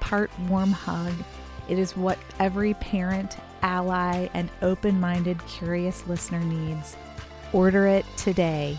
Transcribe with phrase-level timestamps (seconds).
[0.00, 1.12] part warm hug.
[1.68, 6.96] It is what every parent, ally, and open minded, curious listener needs.
[7.52, 8.76] Order it today.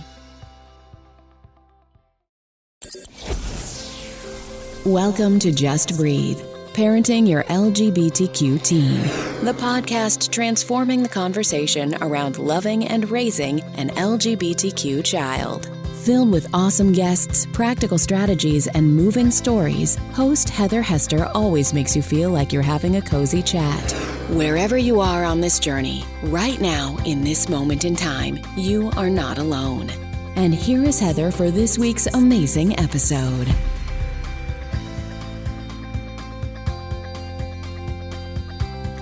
[4.86, 6.40] Welcome to Just Breathe
[6.73, 9.02] Parenting Your LGBTQ Teen,
[9.44, 15.70] the podcast transforming the conversation around loving and raising an LGBTQ child.
[16.06, 22.02] Filled with awesome guests, practical strategies, and moving stories, host Heather Hester always makes you
[22.02, 23.92] feel like you're having a cozy chat.
[24.32, 29.12] Wherever you are on this journey, right now, in this moment in time, you are
[29.12, 29.92] not alone.
[30.36, 33.48] And here is Heather for this week's amazing episode.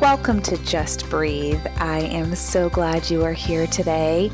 [0.02, 1.66] Welcome to Just Breathe.
[1.78, 4.30] I am so glad you are here today.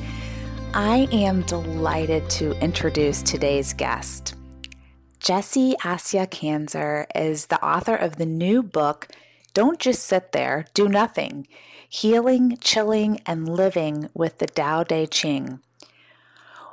[0.78, 4.36] I am delighted to introduce today's guest.
[5.20, 9.08] Jessie Asya Kanzer is the author of the new book,
[9.54, 11.48] Don't Just Sit There, Do Nothing
[11.88, 15.62] Healing, Chilling, and Living with the Tao Te Ching.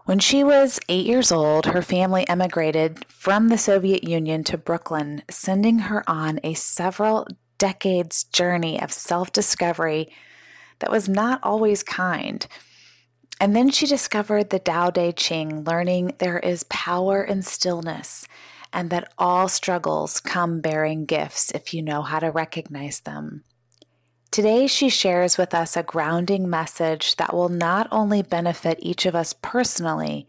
[0.05, 5.23] When she was eight years old, her family emigrated from the Soviet Union to Brooklyn,
[5.31, 10.13] sending her on a several decades journey of self discovery
[10.81, 12.49] that was not always kind.
[13.41, 18.29] And then she discovered the Tao Te Ching, learning there is power in stillness
[18.73, 23.45] and that all struggles come bearing gifts if you know how to recognize them.
[24.31, 29.15] Today, she shares with us a grounding message that will not only benefit each of
[29.15, 30.27] us personally,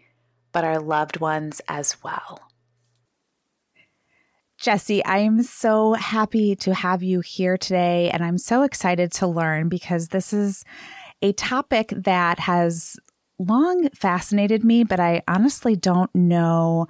[0.52, 2.42] but our loved ones as well.
[4.58, 9.70] Jessie, I'm so happy to have you here today, and I'm so excited to learn
[9.70, 10.66] because this is
[11.24, 12.98] a topic that has
[13.40, 16.88] long fascinated me, but I honestly don't know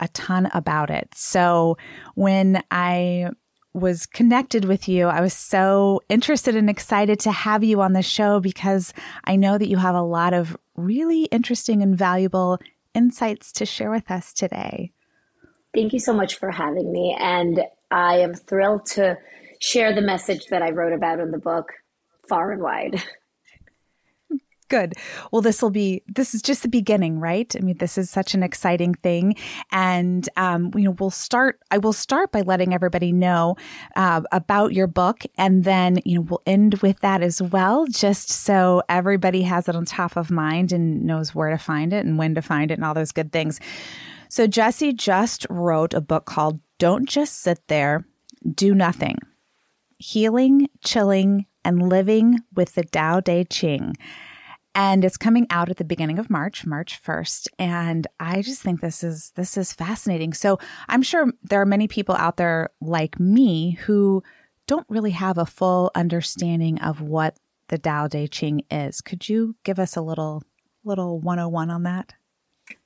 [0.00, 1.08] a ton about it.
[1.14, 1.78] So
[2.14, 3.30] when I
[3.72, 8.02] was connected with you, I was so interested and excited to have you on the
[8.02, 8.92] show because
[9.24, 12.58] I know that you have a lot of really interesting and valuable
[12.92, 14.90] insights to share with us today.
[15.72, 17.16] Thank you so much for having me.
[17.20, 17.60] And
[17.92, 19.16] I am thrilled to
[19.60, 21.68] share the message that I wrote about in the book
[22.28, 23.00] far and wide.
[24.70, 24.94] Good.
[25.32, 27.54] Well, this will be, this is just the beginning, right?
[27.56, 29.34] I mean, this is such an exciting thing.
[29.72, 33.56] And, um, you know, we'll start, I will start by letting everybody know
[33.96, 35.24] uh, about your book.
[35.36, 39.74] And then, you know, we'll end with that as well, just so everybody has it
[39.74, 42.74] on top of mind and knows where to find it and when to find it
[42.74, 43.58] and all those good things.
[44.28, 48.06] So, Jessie just wrote a book called Don't Just Sit There,
[48.54, 49.18] Do Nothing
[49.98, 53.96] Healing, Chilling, and Living with the Tao Te Ching
[54.74, 58.80] and it's coming out at the beginning of March, March 1st, and I just think
[58.80, 60.32] this is this is fascinating.
[60.32, 60.58] So,
[60.88, 64.22] I'm sure there are many people out there like me who
[64.66, 67.36] don't really have a full understanding of what
[67.68, 69.00] the Tao Te Ching is.
[69.00, 70.42] Could you give us a little
[70.84, 72.14] little 101 on that?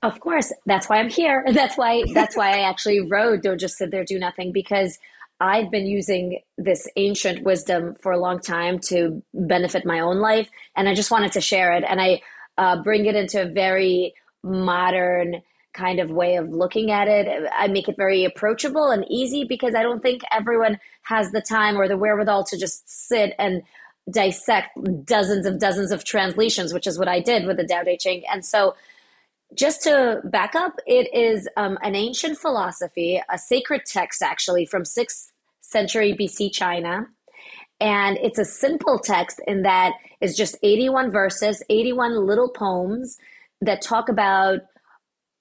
[0.03, 1.45] Of course, that's why I'm here.
[1.53, 4.99] That's why that's why I actually wrote Don't Just Sit There Do Nothing because
[5.41, 10.49] I've been using this ancient wisdom for a long time to benefit my own life,
[10.77, 11.85] and I just wanted to share it.
[11.87, 12.23] And I
[12.57, 15.43] uh, bring it into a very modern
[15.73, 17.29] kind of way of looking at it.
[17.53, 21.77] I make it very approachable and easy because I don't think everyone has the time
[21.77, 23.63] or the wherewithal to just sit and
[24.11, 27.97] dissect dozens of dozens of translations, which is what I did with the Tao Te
[27.97, 28.23] Ching.
[28.33, 28.77] And so,
[29.57, 34.83] just to back up, it is um, an ancient philosophy, a sacred text actually from
[34.83, 35.31] 6th
[35.61, 37.07] century BC China.
[37.81, 43.19] And it's a simple text in that it's just 81 verses, 81 little poems
[43.61, 44.61] that talk about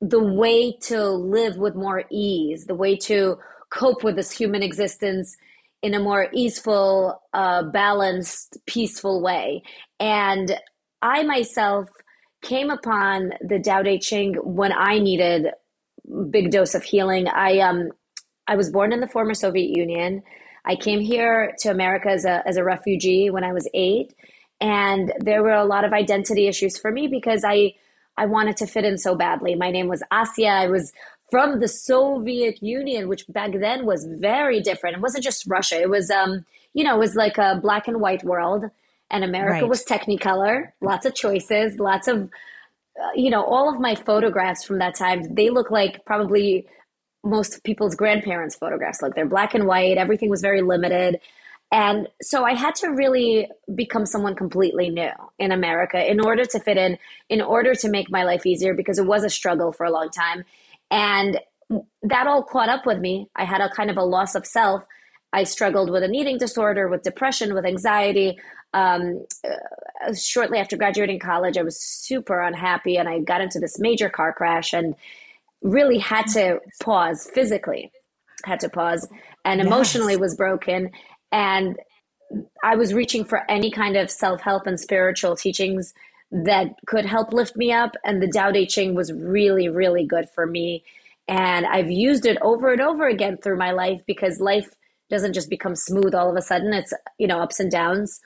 [0.01, 3.37] the way to live with more ease, the way to
[3.69, 5.35] cope with this human existence
[5.81, 9.63] in a more easeful, uh, balanced, peaceful way.
[9.99, 10.57] And
[11.01, 11.89] I myself
[12.43, 17.27] came upon the Tao Te Ching when I needed a big dose of healing.
[17.27, 17.89] I um
[18.47, 20.21] I was born in the former Soviet Union.
[20.65, 24.13] I came here to America as a as a refugee when I was 8
[24.61, 27.73] and there were a lot of identity issues for me because I
[28.17, 29.55] I wanted to fit in so badly.
[29.55, 30.49] My name was Asya.
[30.49, 30.93] I was
[31.31, 34.97] from the Soviet Union, which back then was very different.
[34.97, 35.81] It wasn't just Russia.
[35.81, 38.65] It was um you know, it was like a black and white world
[39.09, 39.69] and America right.
[39.69, 42.29] was Technicolor, lots of choices, lots of,
[43.01, 46.67] uh, you know, all of my photographs from that time, they look like probably
[47.23, 49.01] most people's grandparents' photographs.
[49.01, 51.19] Like they're black and white, everything was very limited.
[51.71, 55.09] And so I had to really become someone completely new
[55.39, 58.99] in America in order to fit in, in order to make my life easier, because
[58.99, 60.43] it was a struggle for a long time.
[60.91, 61.39] And
[62.03, 63.27] that all caught up with me.
[63.35, 64.85] I had a kind of a loss of self.
[65.31, 68.37] I struggled with an eating disorder, with depression, with anxiety
[68.73, 73.79] um, uh, shortly after graduating college, I was super unhappy and I got into this
[73.79, 74.95] major car crash and
[75.61, 77.91] really had to pause physically,
[78.45, 79.07] had to pause
[79.45, 79.67] and yes.
[79.67, 80.91] emotionally was broken.
[81.31, 81.77] And
[82.63, 85.93] I was reaching for any kind of self help and spiritual teachings
[86.31, 87.95] that could help lift me up.
[88.03, 90.83] And the Tao Te Ching was really, really good for me.
[91.27, 94.73] And I've used it over and over again through my life because life
[95.09, 96.73] doesn't just become smooth all of a sudden.
[96.73, 98.19] It's, you know, ups and downs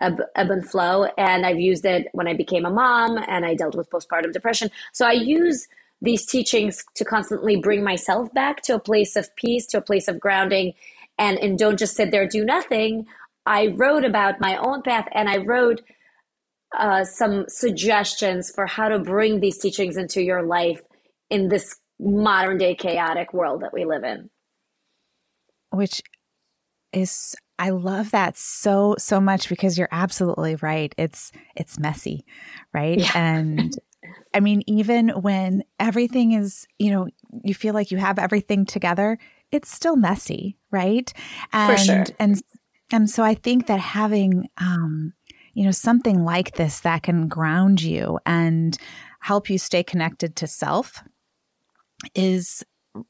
[0.00, 1.04] ebb, ebb and flow.
[1.16, 4.70] And I've used it when I became a mom and I dealt with postpartum depression.
[4.92, 5.66] So I use
[6.00, 10.08] these teachings to constantly bring myself back to a place of peace, to a place
[10.08, 10.74] of grounding,
[11.18, 13.06] and, and don't just sit there, do nothing.
[13.46, 15.82] I wrote about my own path and I wrote
[16.76, 20.82] uh, some suggestions for how to bring these teachings into your life
[21.30, 24.28] in this modern day chaotic world that we live in.
[25.70, 26.02] Which
[26.92, 30.94] is I love that so so much because you're absolutely right.
[30.98, 32.24] It's it's messy,
[32.72, 32.98] right?
[32.98, 33.12] Yeah.
[33.14, 33.74] And
[34.34, 37.08] I mean even when everything is, you know,
[37.42, 39.18] you feel like you have everything together,
[39.50, 41.12] it's still messy, right?
[41.52, 42.16] And sure.
[42.18, 42.42] and
[42.90, 45.12] and so I think that having um
[45.52, 48.76] you know something like this that can ground you and
[49.20, 51.02] help you stay connected to self
[52.14, 52.64] is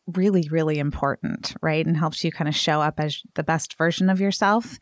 [0.07, 1.85] really, really important, right?
[1.85, 4.79] And helps you kind of show up as the best version of yourself.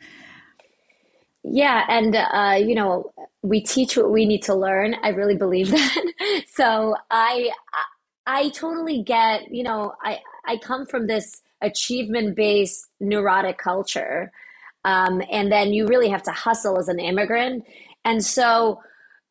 [1.44, 1.84] Yeah.
[1.88, 3.12] And, uh, you know,
[3.42, 4.94] we teach what we need to learn.
[5.02, 6.04] I really believe that.
[6.46, 7.50] so I,
[8.26, 14.30] I totally get, you know, I, I come from this achievement based neurotic culture.
[14.84, 17.64] Um, and then you really have to hustle as an immigrant.
[18.04, 18.80] And so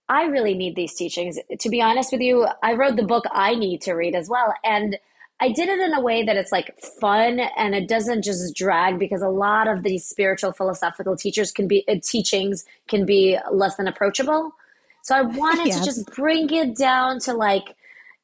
[0.07, 1.37] I really need these teachings.
[1.59, 4.53] To be honest with you, I wrote the book I need to read as well.
[4.63, 4.97] And
[5.41, 8.99] I did it in a way that it's like fun and it doesn't just drag
[8.99, 13.75] because a lot of these spiritual philosophical teachers can be uh, teachings can be less
[13.75, 14.53] than approachable.
[15.01, 15.79] So I wanted yes.
[15.79, 17.75] to just bring it down to like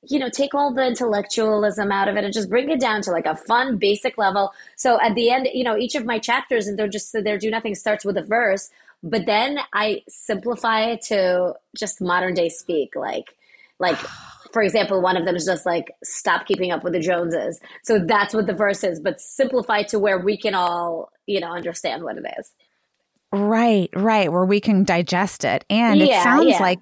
[0.03, 3.11] you know take all the intellectualism out of it and just bring it down to
[3.11, 4.53] like a fun basic level.
[4.75, 7.39] So at the end, you know, each of my chapters and they're just so there
[7.39, 8.69] do nothing starts with a verse,
[9.01, 13.35] but then I simplify it to just modern day speak like
[13.79, 13.97] like
[14.51, 17.59] for example, one of them is just like, stop keeping up with the Joneses.
[17.83, 21.51] So that's what the verse is, but simplified to where we can all, you know,
[21.51, 22.51] understand what it is.
[23.31, 24.31] Right, right.
[24.31, 25.65] Where we can digest it.
[25.69, 26.61] And yeah, it sounds yeah.
[26.61, 26.79] like,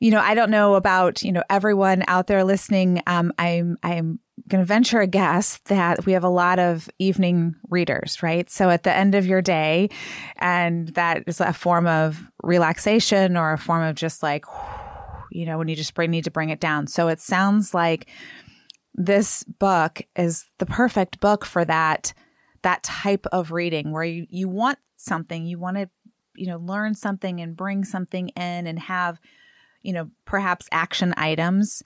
[0.00, 3.02] you know, I don't know about, you know, everyone out there listening.
[3.06, 7.54] Um, I'm, I'm, going to venture a guess that we have a lot of evening
[7.68, 8.48] readers, right?
[8.48, 9.90] So at the end of your day,
[10.36, 14.44] and that is a form of relaxation or a form of just like,
[15.30, 16.86] you know, when you just need to bring it down.
[16.86, 18.08] So it sounds like
[18.94, 22.12] this book is the perfect book for that
[22.62, 25.88] that type of reading where you, you want something, you want to,
[26.34, 29.20] you know, learn something and bring something in and have,
[29.82, 31.84] you know, perhaps action items,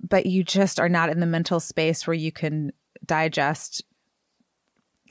[0.00, 2.72] but you just are not in the mental space where you can
[3.04, 3.82] digest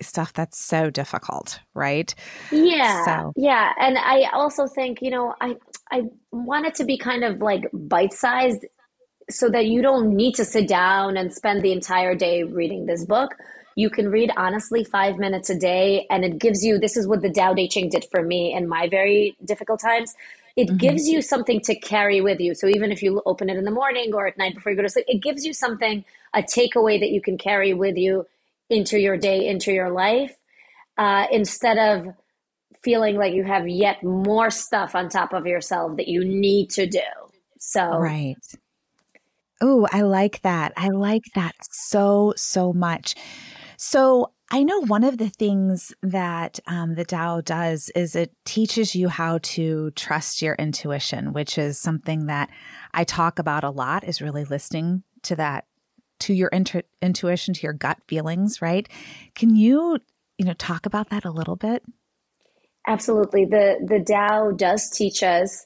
[0.02, 2.14] stuff that's so difficult, right?
[2.52, 3.06] Yeah.
[3.06, 3.34] So.
[3.36, 3.72] Yeah.
[3.80, 5.56] And I also think, you know, I
[5.92, 8.66] I want it to be kind of like bite sized
[9.30, 13.06] so that you don't need to sit down and spend the entire day reading this
[13.06, 13.36] book.
[13.76, 17.22] You can read honestly five minutes a day, and it gives you this is what
[17.22, 20.14] the Tao Te Ching did for me in my very difficult times.
[20.56, 20.78] It mm-hmm.
[20.78, 22.54] gives you something to carry with you.
[22.54, 24.84] So even if you open it in the morning or at night before you go
[24.84, 28.28] to sleep, it gives you something, a takeaway that you can carry with you
[28.74, 30.36] into your day, into your life,
[30.98, 32.14] uh, instead of
[32.84, 36.86] feeling like you have yet more stuff on top of yourself that you need to
[36.86, 37.00] do.
[37.60, 38.36] So, right.
[39.62, 40.74] Oh, I like that.
[40.76, 43.16] I like that so, so much.
[43.78, 48.94] So, I know one of the things that um, the Tao does is it teaches
[48.94, 52.52] you how to trust your intuition, which is something that
[52.94, 54.04] I talk about a lot.
[54.04, 55.66] Is really listening to that,
[56.24, 58.62] to your intu- intuition, to your gut feelings.
[58.62, 58.88] Right?
[59.36, 60.00] Can you,
[60.38, 61.84] you know, talk about that a little bit?
[62.88, 63.46] Absolutely.
[63.46, 65.66] the The Tao does teach us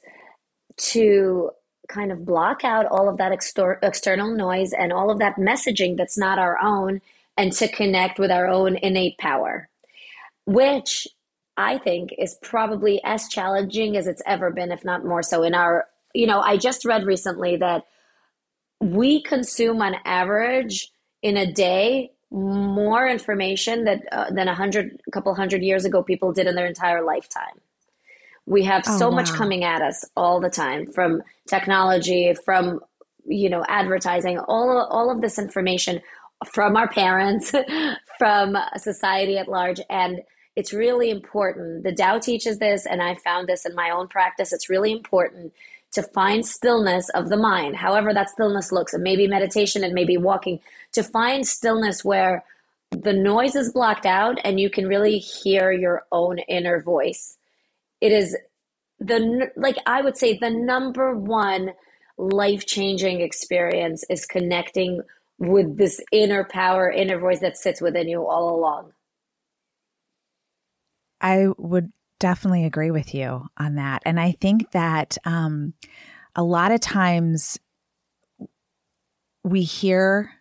[0.92, 1.50] to
[1.88, 5.96] kind of block out all of that extor- external noise and all of that messaging
[5.96, 7.00] that's not our own
[7.36, 9.68] and to connect with our own innate power,
[10.44, 11.08] which
[11.56, 15.42] I think is probably as challenging as it's ever been, if not more so.
[15.42, 17.84] In our, you know, I just read recently that
[18.80, 20.90] we consume on average
[21.22, 26.02] in a day more information that uh, than a hundred, a couple hundred years ago
[26.02, 27.60] people did in their entire lifetime.
[28.46, 29.16] We have oh, so wow.
[29.16, 32.80] much coming at us all the time from technology, from
[33.26, 36.00] you know advertising, all all of this information
[36.52, 37.52] from our parents,
[38.18, 40.20] from society at large, and
[40.54, 41.84] it's really important.
[41.84, 44.52] The Tao teaches this, and I found this in my own practice.
[44.52, 45.52] It's really important
[45.92, 48.94] to find stillness of the mind, however that stillness looks.
[48.94, 50.60] It may be meditation, it may be walking,
[50.92, 52.44] to find stillness where
[52.90, 57.36] the noise is blocked out and you can really hear your own inner voice
[58.00, 58.36] it is
[58.98, 61.72] the like i would say the number one
[62.16, 65.00] life-changing experience is connecting
[65.38, 68.92] with this inner power inner voice that sits within you all along
[71.20, 74.02] i would definitely agree with you on that.
[74.04, 75.74] And i think that um,
[76.34, 77.58] a lot of times
[79.44, 80.32] we hear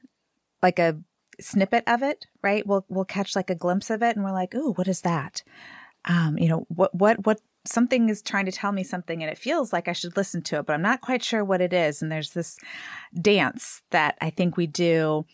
[0.61, 0.97] like a
[1.39, 2.65] snippet of it right?
[2.65, 5.43] We'll we'll catch like a glimpse of it and we're like oh what is that?
[6.05, 9.37] Um, you know what what what something is trying to tell me something and it
[9.37, 12.01] feels like I should listen to it, but I'm not quite sure what it is.
[12.01, 12.57] And there's this
[13.21, 15.25] dance that I think we do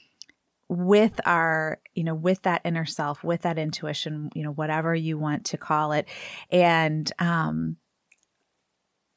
[0.73, 5.17] with our, you know, with that inner self, with that intuition, you know, whatever you
[5.17, 6.07] want to call it.
[6.51, 7.77] And um,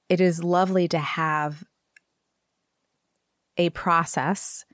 [0.09, 1.65] it is lovely to have
[3.57, 4.65] a process,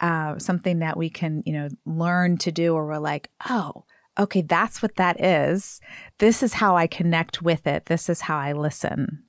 [0.00, 3.84] uh, something that we can, you know, learn to do, or we're like, oh,
[4.18, 5.80] okay, that's what that is.
[6.18, 7.86] This is how I connect with it.
[7.86, 9.24] This is how I listen.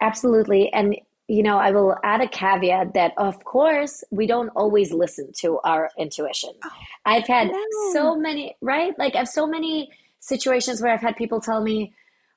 [0.00, 0.70] Absolutely.
[0.72, 0.96] And,
[1.28, 5.58] you know, I will add a caveat that, of course, we don't always listen to
[5.64, 6.50] our intuition.
[6.64, 6.70] Oh,
[7.04, 7.58] I've had no.
[7.92, 8.96] so many, right?
[8.98, 9.90] Like, I have so many
[10.20, 11.92] situations where I've had people tell me,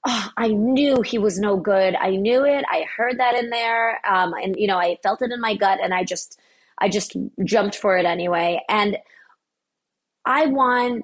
[0.08, 1.93] Oh, I knew he was no good.
[1.96, 2.63] I knew it.
[2.69, 4.00] I heard that in there.
[4.10, 6.39] Um, and, you know, I felt it in my gut and I just,
[6.77, 8.62] I just jumped for it anyway.
[8.69, 8.98] And
[10.24, 11.03] I want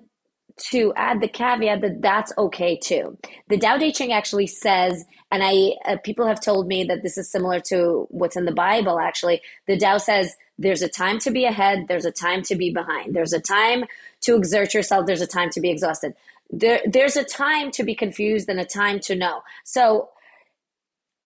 [0.58, 3.18] to add the caveat that that's okay too.
[3.50, 7.18] The Tao Te Ching actually says, and I uh, people have told me that this
[7.18, 9.00] is similar to what's in the Bible.
[9.00, 12.72] Actually, the Tao says there's a time to be ahead, there's a time to be
[12.72, 13.86] behind, there's a time
[14.22, 16.14] to exert yourself, there's a time to be exhausted.
[16.50, 19.42] There, there's a time to be confused and a time to know.
[19.64, 20.10] So,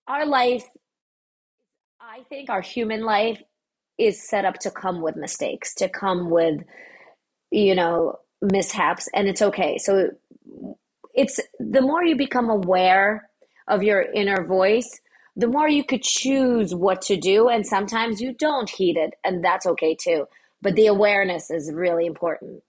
[0.08, 0.66] our life,
[2.02, 3.42] I think, our human life
[4.00, 6.64] is set up to come with mistakes, to come with
[7.52, 9.78] you know, mishaps and it's okay.
[9.78, 10.12] So
[11.14, 13.30] it's the more you become aware
[13.68, 15.00] of your inner voice,
[15.36, 17.48] the more you could choose what to do.
[17.50, 20.26] And sometimes you don't heed it, and that's okay too.
[20.62, 22.64] But the awareness is really important.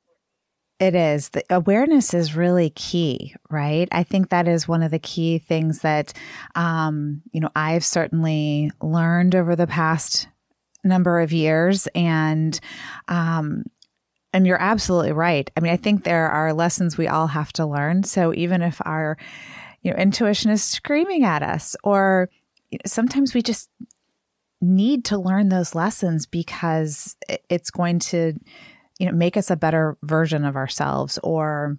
[0.79, 1.29] It is.
[1.29, 3.87] The awareness is really key, right?
[3.93, 6.15] I think that is one of the key things that,
[6.55, 10.27] um, you know, I've certainly learned over the past
[10.83, 11.87] number of years.
[11.95, 12.59] And,
[13.09, 13.65] um,
[14.33, 15.51] and you're absolutely right.
[15.57, 18.05] I mean, I think there are lessons we all have to learn.
[18.05, 19.17] So even if our,
[19.83, 22.31] you know, intuition is screaming at us, or
[22.87, 23.69] sometimes we just
[24.61, 27.17] need to learn those lessons because
[27.49, 28.35] it's going to,
[28.99, 31.79] you know, make us a better version of ourselves, or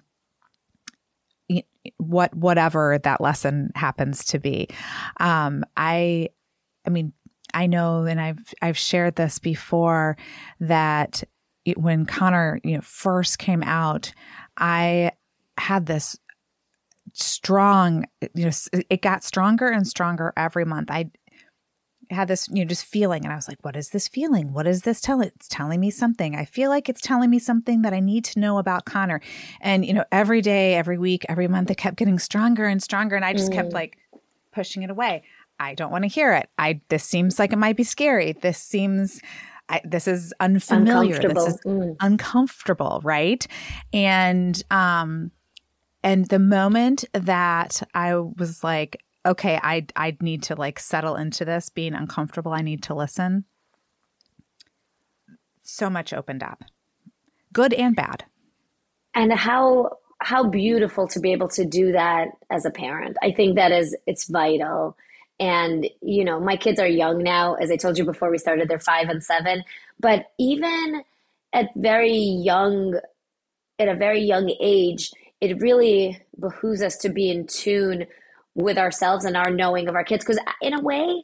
[1.97, 4.67] what whatever that lesson happens to be.
[5.19, 6.29] Um, I,
[6.85, 7.13] I mean,
[7.53, 10.17] I know, and I've I've shared this before
[10.59, 11.23] that
[11.65, 14.13] it, when Connor, you know, first came out,
[14.57, 15.11] I
[15.57, 16.17] had this
[17.13, 18.51] strong, you know,
[18.89, 20.89] it got stronger and stronger every month.
[20.89, 21.11] I
[22.09, 24.53] had this, you know, just feeling, and I was like, what is this feeling?
[24.53, 25.31] What is this telling?
[25.35, 26.35] It's telling me something.
[26.35, 29.21] I feel like it's telling me something that I need to know about Connor.
[29.61, 33.15] And, you know, every day, every week, every month, it kept getting stronger and stronger.
[33.15, 33.55] And I just mm.
[33.55, 33.97] kept like
[34.51, 35.23] pushing it away.
[35.59, 36.49] I don't want to hear it.
[36.57, 38.33] I, this seems like it might be scary.
[38.33, 39.21] This seems,
[39.71, 41.17] I, this is unfamiliar.
[41.19, 41.95] This is mm.
[41.99, 43.45] uncomfortable, right?
[43.93, 45.31] And um,
[46.03, 51.45] and the moment that I was like, okay, I I need to like settle into
[51.45, 52.51] this being uncomfortable.
[52.53, 53.45] I need to listen.
[55.63, 56.63] So much opened up,
[57.53, 58.25] good and bad.
[59.13, 63.17] and how how beautiful to be able to do that as a parent.
[63.23, 64.95] I think that is it's vital.
[65.41, 68.69] And you know, my kids are young now, as I told you before we started,
[68.69, 69.63] they're 5 and 7,
[69.99, 71.03] but even
[71.51, 72.97] at very young
[73.79, 78.05] at a very young age, it really behooves us to be in tune
[78.53, 80.23] with ourselves and our knowing of our kids.
[80.23, 81.23] Because in a way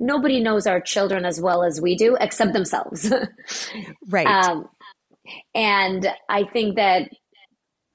[0.00, 3.12] nobody knows our children as well as we do except themselves.
[4.08, 4.26] Right.
[4.26, 4.68] Um,
[5.54, 7.10] and i think that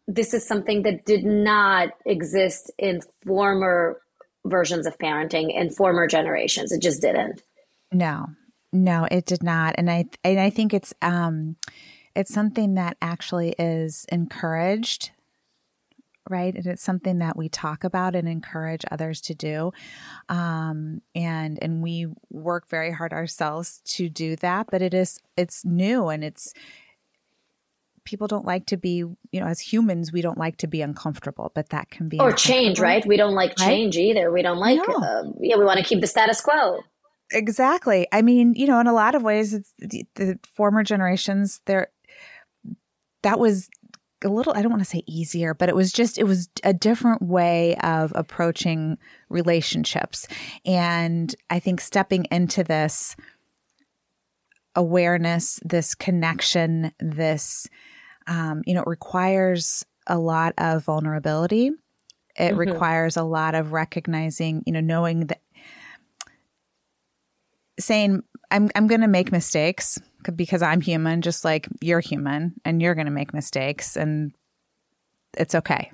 [0.07, 3.99] this is something that did not exist in former
[4.45, 7.41] versions of parenting in former generations it just didn't
[7.91, 8.27] no
[8.71, 11.55] no it did not and i and i think it's um
[12.15, 15.11] it's something that actually is encouraged
[16.29, 16.55] right?
[16.55, 19.71] And it's something that we talk about and encourage others to do.
[20.29, 25.65] Um, and and we work very hard ourselves to do that, but it is it's
[25.65, 26.53] new and it's
[28.05, 31.51] people don't like to be, you know, as humans, we don't like to be uncomfortable,
[31.55, 33.05] but that can be or change, right?
[33.05, 34.03] We don't like change right?
[34.03, 34.31] either.
[34.31, 34.95] We don't like, no.
[34.95, 36.81] uh, yeah, we want to keep the status quo.
[37.31, 38.07] Exactly.
[38.11, 41.61] I mean, you know, in a lot of ways, it's the, the former generations.
[41.65, 41.87] There,
[43.23, 43.69] that was
[44.23, 46.73] a little, I don't want to say easier, but it was just, it was a
[46.73, 48.97] different way of approaching
[49.29, 50.27] relationships.
[50.65, 53.15] And I think stepping into this
[54.75, 57.67] awareness, this connection, this,
[58.27, 61.71] um, you know, it requires a lot of vulnerability.
[62.35, 62.57] It mm-hmm.
[62.57, 65.41] requires a lot of recognizing, you know, knowing that
[67.79, 69.99] saying, I'm, I'm going to make mistakes
[70.35, 74.33] because I'm human, just like you're human and you're going to make mistakes and
[75.37, 75.91] it's okay.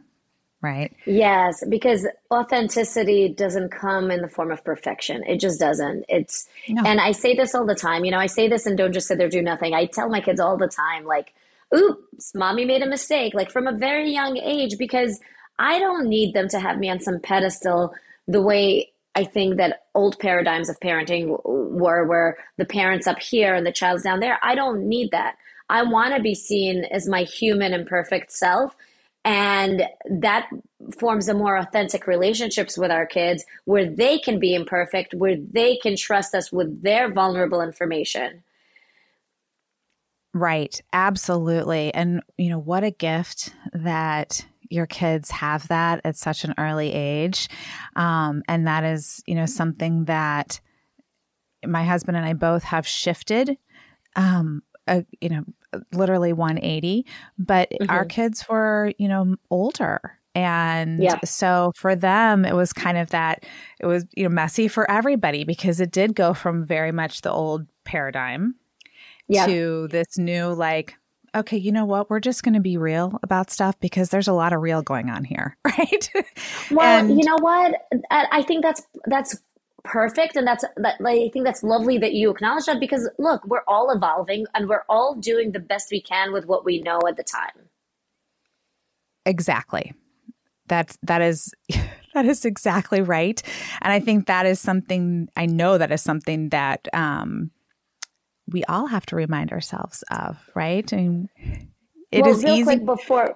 [0.61, 0.93] Right.
[1.05, 5.23] Yes, because authenticity doesn't come in the form of perfection.
[5.25, 6.03] It just doesn't.
[6.09, 6.83] It's, no.
[6.85, 8.03] and I say this all the time.
[8.03, 9.73] You know, I say this and don't just sit there, do nothing.
[9.73, 11.33] I tell my kids all the time, like,
[11.75, 15.19] oops, mommy made a mistake, like from a very young age, because
[15.57, 17.93] I don't need them to have me on some pedestal
[18.27, 23.55] the way I think that old paradigms of parenting were where the parents up here
[23.55, 24.39] and the child's down there.
[24.41, 25.35] I don't need that.
[25.69, 28.75] I want to be seen as my human and perfect self.
[29.25, 30.49] And that
[30.97, 35.75] forms a more authentic relationships with our kids where they can be imperfect, where they
[35.77, 38.43] can trust us with their vulnerable information.
[40.33, 40.79] Right.
[40.93, 41.93] Absolutely.
[41.93, 46.93] And, you know, what a gift that your kids have that at such an early
[46.93, 47.49] age.
[47.95, 50.59] Um, and that is, you know, something that
[51.65, 53.57] my husband and I both have shifted,
[54.15, 55.43] um, a, you know,
[55.91, 57.05] literally 180,
[57.37, 57.89] but mm-hmm.
[57.89, 60.19] our kids were, you know, older.
[60.35, 61.19] And yeah.
[61.25, 63.45] so for them, it was kind of that,
[63.79, 67.31] it was, you know, messy for everybody because it did go from very much the
[67.31, 68.55] old paradigm
[69.29, 69.45] yeah.
[69.45, 70.95] to this new, like,
[71.35, 72.09] okay, you know what?
[72.09, 75.09] We're just going to be real about stuff because there's a lot of real going
[75.09, 76.09] on here, right?
[76.71, 77.75] well, and, you know what?
[78.11, 79.41] I think that's that's
[79.83, 83.45] perfect and that's that like, I think that's lovely that you acknowledge that because look,
[83.45, 86.99] we're all evolving and we're all doing the best we can with what we know
[87.07, 87.69] at the time.
[89.25, 89.93] Exactly.
[90.67, 91.53] That's that is
[92.13, 93.41] that is exactly right.
[93.81, 97.51] And I think that is something I know that is something that um
[98.51, 100.91] we all have to remind ourselves of, right?
[100.93, 101.29] I mean,
[102.11, 103.35] it well, is easy before.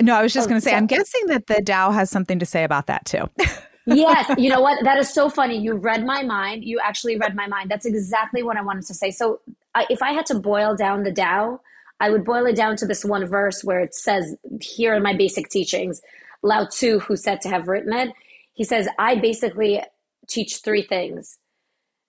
[0.00, 2.38] No, I was just oh, going to say, I'm guessing that the Tao has something
[2.38, 3.28] to say about that too.
[3.86, 4.82] yes, you know what?
[4.84, 5.58] That is so funny.
[5.58, 6.64] You read my mind.
[6.64, 7.70] You actually read my mind.
[7.70, 9.10] That's exactly what I wanted to say.
[9.10, 9.40] So,
[9.74, 11.60] I, if I had to boil down the Tao,
[12.00, 15.14] I would boil it down to this one verse where it says, "Here are my
[15.14, 16.00] basic teachings."
[16.42, 18.10] Lao Tzu, who said to have written it,
[18.54, 19.82] he says, "I basically
[20.28, 21.38] teach three things: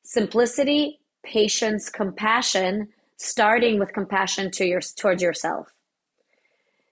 [0.04, 5.74] simplicity, patience, compassion, starting with compassion to your towards yourself.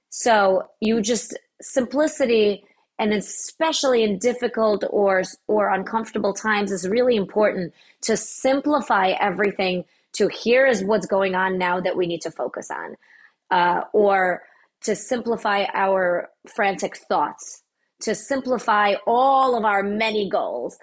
[0.09, 2.65] So you just simplicity
[2.99, 10.27] and especially in difficult or or uncomfortable times is really important to simplify everything to
[10.27, 12.95] here is what's going on now that we need to focus on
[13.49, 14.43] uh, or
[14.81, 17.63] to simplify our frantic thoughts
[18.01, 20.77] to simplify all of our many goals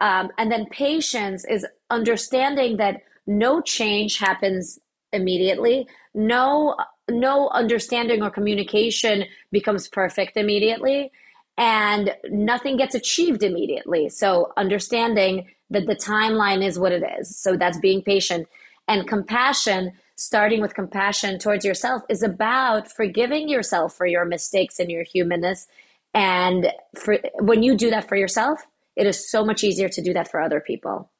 [0.00, 4.78] um, and then patience is understanding that no change happens
[5.12, 5.86] immediately.
[6.14, 6.76] No,
[7.08, 11.12] no understanding or communication becomes perfect immediately,
[11.58, 14.08] and nothing gets achieved immediately.
[14.08, 17.36] So understanding that the timeline is what it is.
[17.36, 18.48] So that's being patient
[18.88, 19.92] and compassion.
[20.16, 25.66] Starting with compassion towards yourself is about forgiving yourself for your mistakes and your humanness.
[26.12, 28.66] And for when you do that for yourself,
[29.00, 31.10] it is so much easier to do that for other people.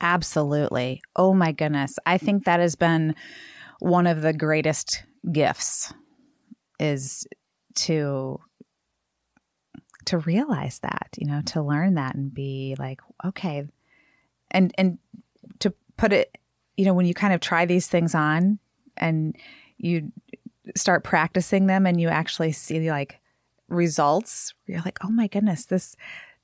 [0.00, 1.02] Absolutely.
[1.16, 1.98] Oh my goodness.
[2.06, 2.20] I mm.
[2.20, 3.16] think that has been
[3.80, 5.92] one of the greatest gifts
[6.78, 7.26] is
[7.74, 8.38] to
[10.06, 13.66] to realize that, you know, to learn that and be like, okay,
[14.52, 14.98] and and
[15.58, 16.38] to put it,
[16.76, 18.60] you know, when you kind of try these things on
[18.96, 19.36] and
[19.78, 20.12] you
[20.76, 23.19] start practicing them and you actually see like
[23.70, 25.96] results, you're like, oh my goodness, this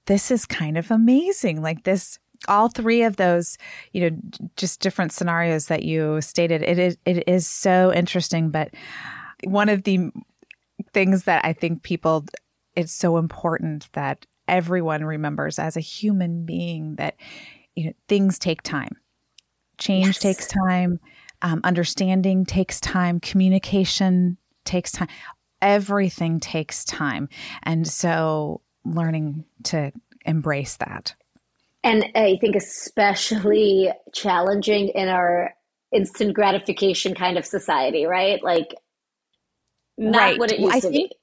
[0.06, 1.62] this is kind of amazing.
[1.62, 3.58] Like this all three of those,
[3.92, 4.16] you know,
[4.56, 8.50] just different scenarios that you stated, it is it is so interesting.
[8.50, 8.74] But
[9.44, 10.10] one of the
[10.92, 12.24] things that I think people
[12.74, 17.16] it's so important that everyone remembers as a human being that
[17.74, 18.96] you know things take time.
[19.78, 20.18] Change yes.
[20.18, 21.00] takes time.
[21.42, 23.20] Um, understanding takes time.
[23.20, 25.08] Communication takes time.
[25.62, 27.28] Everything takes time,
[27.62, 29.92] and so learning to
[30.24, 31.14] embrace that.
[31.82, 35.54] And I think especially challenging in our
[35.92, 38.42] instant gratification kind of society, right?
[38.42, 38.74] Like
[39.96, 40.38] not right.
[40.38, 41.16] what it used I to think, be.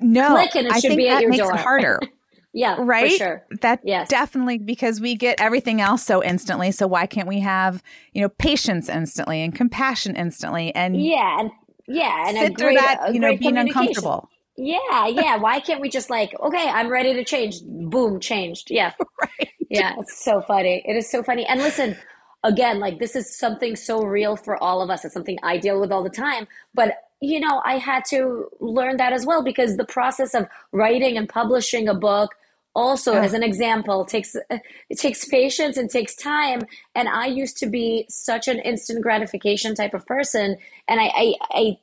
[0.00, 1.54] No, Click and it I should think be that makes door.
[1.54, 2.00] it harder.
[2.52, 3.10] yeah, right.
[3.12, 3.44] sure.
[3.62, 4.08] That yes.
[4.08, 6.70] definitely because we get everything else so instantly.
[6.70, 11.50] So why can't we have you know patience instantly and compassion instantly and yeah and
[11.88, 14.28] yeah and sit through great, that you know being uncomfortable.
[14.56, 15.36] Yeah, yeah.
[15.36, 17.60] Why can't we just like, okay, I'm ready to change.
[17.62, 18.70] Boom, changed.
[18.70, 18.92] Yeah.
[19.20, 19.48] Right.
[19.68, 20.84] Yeah, it's so funny.
[20.86, 21.44] It is so funny.
[21.46, 21.96] And listen,
[22.44, 25.04] again, like this is something so real for all of us.
[25.04, 26.46] It's something I deal with all the time.
[26.74, 31.16] But you know, I had to learn that as well because the process of writing
[31.16, 32.34] and publishing a book
[32.76, 33.22] also yeah.
[33.22, 36.60] as an example takes it takes patience and takes time
[36.94, 41.34] and i used to be such an instant gratification type of person and i i,
[41.50, 41.78] I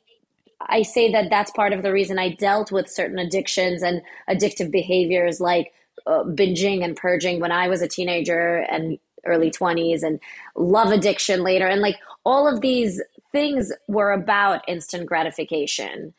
[0.69, 4.71] I say that that's part of the reason I dealt with certain addictions and addictive
[4.71, 5.73] behaviors like
[6.07, 10.19] uh, binging and purging when I was a teenager and early 20s and
[10.55, 11.67] love addiction later.
[11.67, 16.13] And like all of these things were about instant gratification.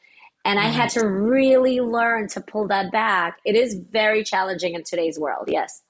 [0.47, 3.39] And I had to really learn to pull that back.
[3.47, 5.49] It is very challenging in today's world.
[5.49, 5.83] Yes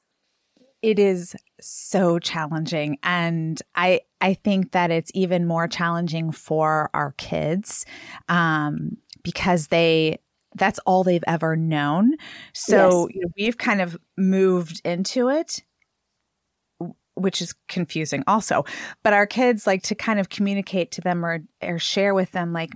[0.84, 2.98] it is so challenging.
[3.02, 7.86] And i i think that it's even more challenging for our kids
[8.28, 10.18] um, because they
[10.56, 12.12] that's all they've ever known.
[12.52, 13.14] So yes.
[13.14, 15.62] you know, we've kind of moved into it
[17.16, 18.64] which is confusing also.
[19.04, 22.52] But our kids like to kind of communicate to them or or share with them
[22.52, 22.70] like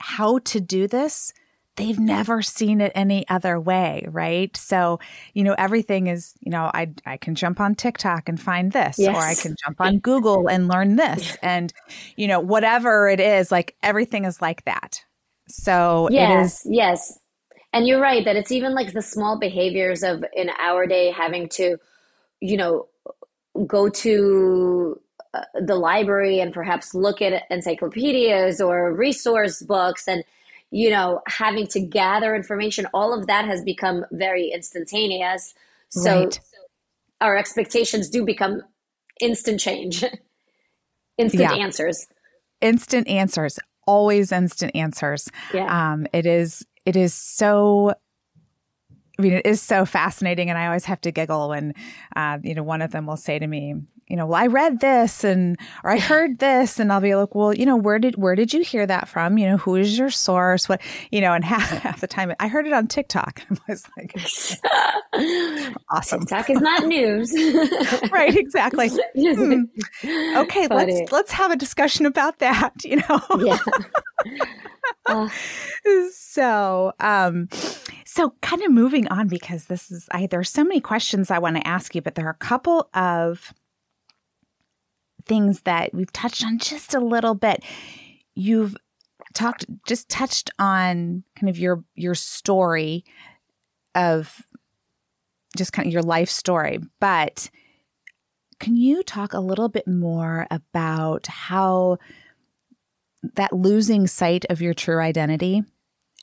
[0.00, 1.32] how to do this
[1.78, 4.54] they've never seen it any other way, right?
[4.56, 5.00] So,
[5.32, 8.98] you know, everything is, you know, I I can jump on TikTok and find this
[8.98, 9.16] yes.
[9.16, 11.72] or I can jump on Google and learn this and
[12.16, 15.02] you know, whatever it is, like everything is like that.
[15.48, 17.18] So, yes, yes.
[17.72, 21.48] And you're right that it's even like the small behaviors of in our day having
[21.50, 21.78] to
[22.40, 22.86] you know,
[23.66, 25.00] go to
[25.34, 30.22] uh, the library and perhaps look at encyclopedias or resource books and
[30.70, 35.54] you know, having to gather information, all of that has become very instantaneous.
[35.88, 36.40] So, right.
[37.20, 38.62] our expectations do become
[39.20, 40.04] instant change,
[41.18, 41.54] instant yeah.
[41.54, 42.06] answers.
[42.60, 45.28] Instant answers, always instant answers.
[45.54, 45.92] Yeah.
[45.92, 47.94] Um, it is it is so
[49.18, 51.74] I mean, it is so fascinating, and I always have to giggle when,
[52.14, 53.74] uh, you know, one of them will say to me,
[54.08, 57.34] you know, well, I read this and or I heard this, and I'll be like,
[57.34, 59.38] well, you know, where did where did you hear that from?
[59.38, 60.68] You know, who is your source?
[60.68, 61.32] What you know?
[61.32, 63.42] And half, half the time, I heard it on TikTok.
[63.50, 64.14] I was like,
[65.90, 66.20] awesome.
[66.20, 67.32] TikTok is not news,
[68.10, 68.36] right?
[68.36, 68.90] Exactly.
[69.14, 69.62] hmm.
[70.36, 70.94] Okay, Funny.
[71.00, 72.72] let's let's have a discussion about that.
[72.84, 73.58] You know, yeah.
[75.06, 75.28] Uh,
[76.12, 77.48] so, um,
[78.04, 81.56] so kind of moving on because this is I there's so many questions I want
[81.56, 83.52] to ask you, but there are a couple of
[85.28, 87.62] things that we've touched on just a little bit.
[88.34, 88.76] You've
[89.34, 93.04] talked just touched on kind of your your story
[93.94, 94.42] of
[95.56, 97.50] just kind of your life story, but
[98.60, 101.98] can you talk a little bit more about how
[103.34, 105.62] that losing sight of your true identity,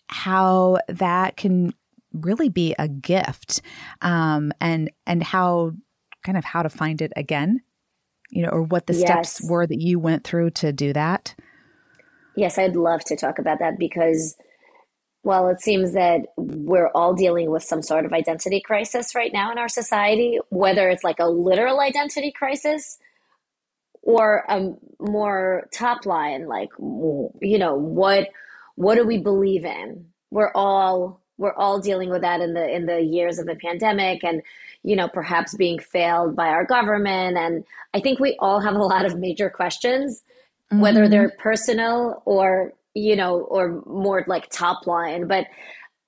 [0.07, 1.73] how that can
[2.13, 3.61] really be a gift,
[4.01, 5.71] um, and and how
[6.23, 7.61] kind of how to find it again
[8.29, 9.33] you know, or what the yes.
[9.33, 11.35] steps were that you went through to do that?
[12.35, 14.35] Yes, I'd love to talk about that because,
[15.21, 19.51] while it seems that we're all dealing with some sort of identity crisis right now
[19.51, 22.99] in our society, whether it's like a literal identity crisis
[24.03, 28.29] or a more top line, like, you know, what
[28.75, 30.07] what do we believe in?
[30.29, 34.23] We're all we're all dealing with that in the in the years of the pandemic
[34.23, 34.41] and
[34.83, 38.83] you know perhaps being failed by our government and i think we all have a
[38.83, 40.23] lot of major questions
[40.71, 40.81] mm-hmm.
[40.81, 45.27] whether they're personal or you know, or more like top line.
[45.27, 45.47] But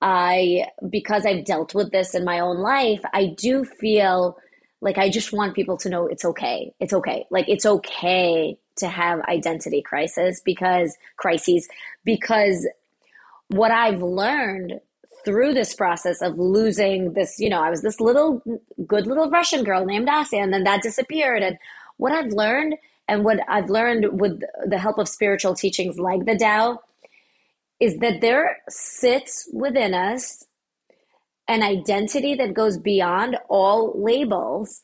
[0.00, 4.38] I, because I've dealt with this in my own life, I do feel
[4.80, 6.72] like I just want people to know it's okay.
[6.80, 7.26] It's okay.
[7.30, 11.68] Like it's okay to have identity crisis because crises
[12.04, 12.66] because
[13.48, 14.80] what I've learned
[15.24, 18.42] through this process of losing this, you know, I was this little
[18.86, 21.58] good little Russian girl named Asya and then that disappeared and
[21.96, 22.76] what I've learned
[23.08, 26.80] and what I've learned with the help of spiritual teachings like the Tao
[27.80, 30.44] is that there sits within us
[31.48, 34.82] an identity that goes beyond all labels.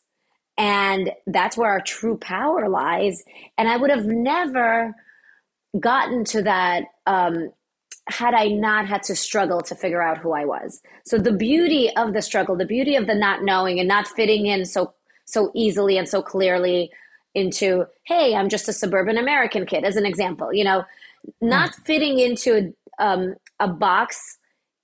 [0.57, 3.23] And that's where our true power lies.
[3.59, 4.94] And I would have never
[5.79, 7.51] gotten to that um,
[8.09, 10.83] had I not had to struggle to figure out who I was.
[11.07, 14.47] So the beauty of the struggle, the beauty of the not knowing and not fitting
[14.47, 16.90] in so so easily and so clearly
[17.35, 20.53] into, hey, I'm just a suburban American kid, as an example.
[20.53, 20.85] You know,
[21.40, 24.38] not fitting into um, a box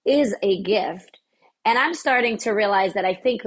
[0.05, 1.19] is a gift.
[1.65, 3.43] And I'm starting to realize that I think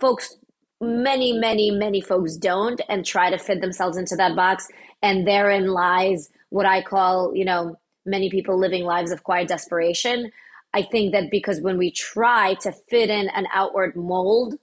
[0.00, 0.36] folks,
[0.80, 4.66] many, many, many folks don't and try to fit themselves into that box.
[5.02, 10.30] And therein lies what I call, you know, many people living lives of quiet desperation.
[10.74, 14.58] I think that because when we try to fit in an outward mold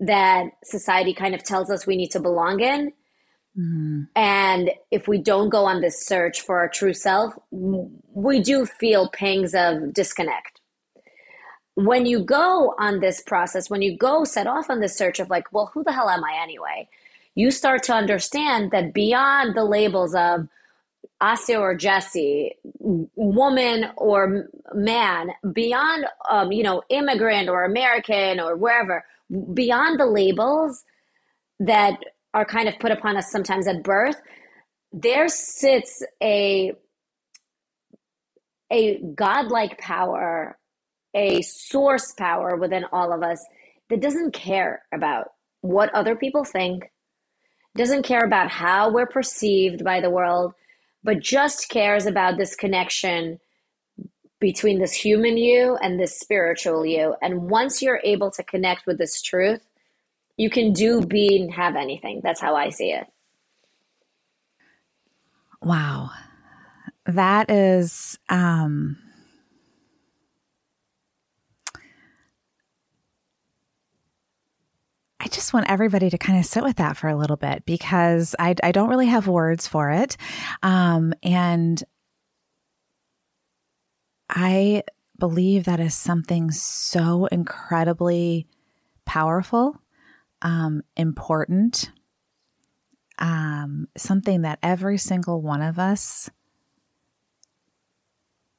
[0.00, 2.92] that society kind of tells us we need to belong in,
[3.58, 4.02] Mm-hmm.
[4.14, 9.08] And if we don't go on this search for our true self, we do feel
[9.10, 10.60] pangs of disconnect.
[11.74, 15.30] When you go on this process, when you go set off on this search of
[15.30, 16.88] like, well, who the hell am I anyway?
[17.34, 20.48] You start to understand that beyond the labels of
[21.22, 29.04] Asya or Jessie, woman or man, beyond, um, you know, immigrant or American or wherever,
[29.54, 30.84] beyond the labels
[31.58, 31.98] that
[32.32, 34.20] are kind of put upon us sometimes at birth,
[34.92, 36.72] there sits a
[38.72, 40.56] a godlike power,
[41.14, 43.44] a source power within all of us
[43.88, 46.90] that doesn't care about what other people think,
[47.76, 50.54] doesn't care about how we're perceived by the world,
[51.02, 53.38] but just cares about this connection
[54.40, 57.14] between this human you and this spiritual you.
[57.22, 59.60] And once you're able to connect with this truth,
[60.36, 62.20] you can do, be, and have anything.
[62.22, 63.06] That's how I see it.
[65.62, 66.10] Wow.
[67.04, 68.96] That is um
[75.20, 78.34] I just want everybody to kind of sit with that for a little bit because
[78.38, 80.16] I, I don't really have words for it.
[80.62, 81.82] Um, and
[84.30, 84.82] I
[85.18, 88.46] believe that is something so incredibly
[89.04, 89.80] powerful
[90.42, 91.90] um, important,
[93.18, 96.30] um, something that every single one of us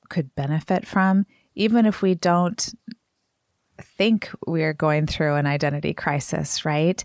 [0.10, 2.74] could benefit from, even if we don't
[4.02, 7.04] think we're going through an identity crisis, right?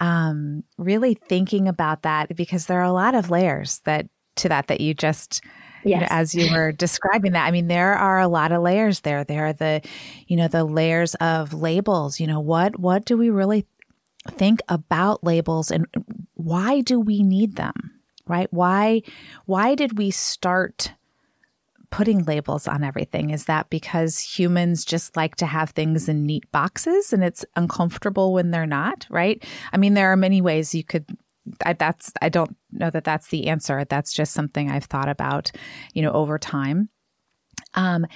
[0.00, 4.66] Um, really thinking about that because there are a lot of layers that to that
[4.66, 5.40] that you just
[5.84, 5.96] Yes.
[5.96, 9.00] You know, as you were describing that, I mean, there are a lot of layers
[9.00, 9.24] there.
[9.24, 9.82] There are the,
[10.28, 12.20] you know, the layers of labels.
[12.20, 13.66] You know, what what do we really
[14.28, 15.86] think about labels and
[16.34, 18.00] why do we need them?
[18.28, 18.46] Right?
[18.52, 19.02] Why
[19.46, 20.92] why did we start
[21.92, 23.30] putting labels on everything?
[23.30, 28.32] Is that because humans just like to have things in neat boxes and it's uncomfortable
[28.32, 29.44] when they're not, right?
[29.72, 31.06] I mean, there are many ways you could
[31.66, 33.84] I, that's I don't know that that's the answer.
[33.84, 35.52] That's just something I've thought about,
[35.92, 36.88] you know, over time.
[37.74, 38.06] Um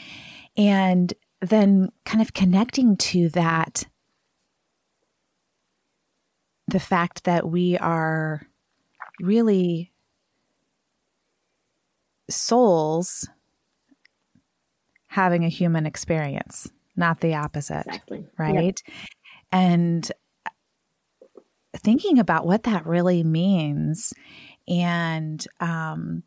[0.56, 3.84] and then kind of connecting to that
[6.66, 8.46] the fact that we are
[9.20, 9.92] really
[12.30, 13.28] souls
[15.16, 17.86] having a human experience, not the opposite.
[17.86, 18.26] Exactly.
[18.38, 18.78] Right.
[18.86, 18.96] Yep.
[19.50, 20.12] And
[21.74, 24.12] thinking about what that really means
[24.68, 26.22] and um,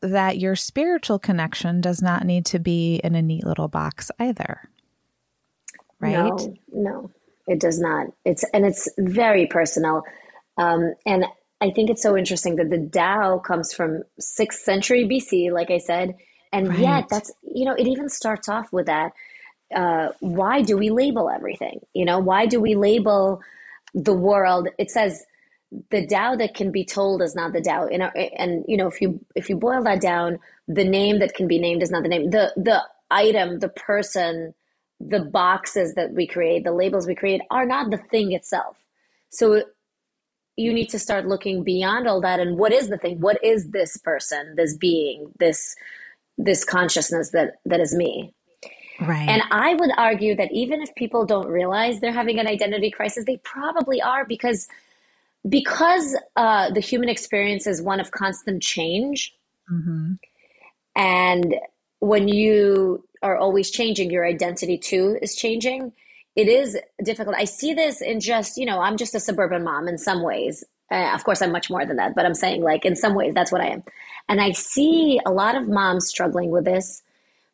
[0.00, 4.70] that your spiritual connection does not need to be in a neat little box either.
[6.00, 6.14] Right?
[6.14, 7.10] No, no.
[7.46, 8.06] It does not.
[8.24, 10.02] It's and it's very personal.
[10.56, 11.26] Um, and
[11.60, 15.78] I think it's so interesting that the Tao comes from sixth century BC, like I
[15.78, 16.16] said,
[16.52, 16.78] and right.
[16.78, 19.12] yet that's you know it even starts off with that.
[19.74, 21.80] Uh, why do we label everything?
[21.92, 23.40] You know, why do we label
[23.94, 24.68] the world?
[24.78, 25.24] It says
[25.90, 27.86] the Tao that can be told is not the Tao.
[27.86, 28.02] And,
[28.36, 31.58] and you know, if you if you boil that down, the name that can be
[31.58, 32.30] named is not the name.
[32.30, 34.54] The the item, the person,
[35.00, 38.76] the boxes that we create, the labels we create, are not the thing itself.
[39.30, 39.62] So
[40.56, 43.70] you need to start looking beyond all that and what is the thing what is
[43.70, 45.76] this person this being this
[46.38, 48.32] this consciousness that that is me
[49.00, 52.90] right and i would argue that even if people don't realize they're having an identity
[52.90, 54.68] crisis they probably are because
[55.48, 59.32] because uh, the human experience is one of constant change
[59.72, 60.14] mm-hmm.
[60.96, 61.54] and
[62.00, 65.92] when you are always changing your identity too is changing
[66.36, 67.34] it is difficult.
[67.34, 70.62] I see this in just, you know, I'm just a suburban mom in some ways.
[70.90, 73.34] Uh, of course, I'm much more than that, but I'm saying, like, in some ways,
[73.34, 73.82] that's what I am.
[74.28, 77.02] And I see a lot of moms struggling with this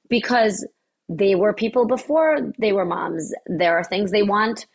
[0.08, 0.66] because
[1.08, 3.32] they were people before they were moms.
[3.46, 4.66] There are things they want,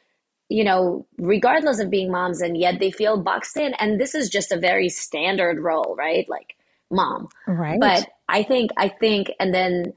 [0.49, 3.73] you know, regardless of being moms, and yet they feel boxed in.
[3.75, 6.27] And this is just a very standard role, right?
[6.27, 6.55] Like,
[6.89, 7.29] mom.
[7.47, 7.79] Right.
[7.79, 9.93] But I think, I think, and then,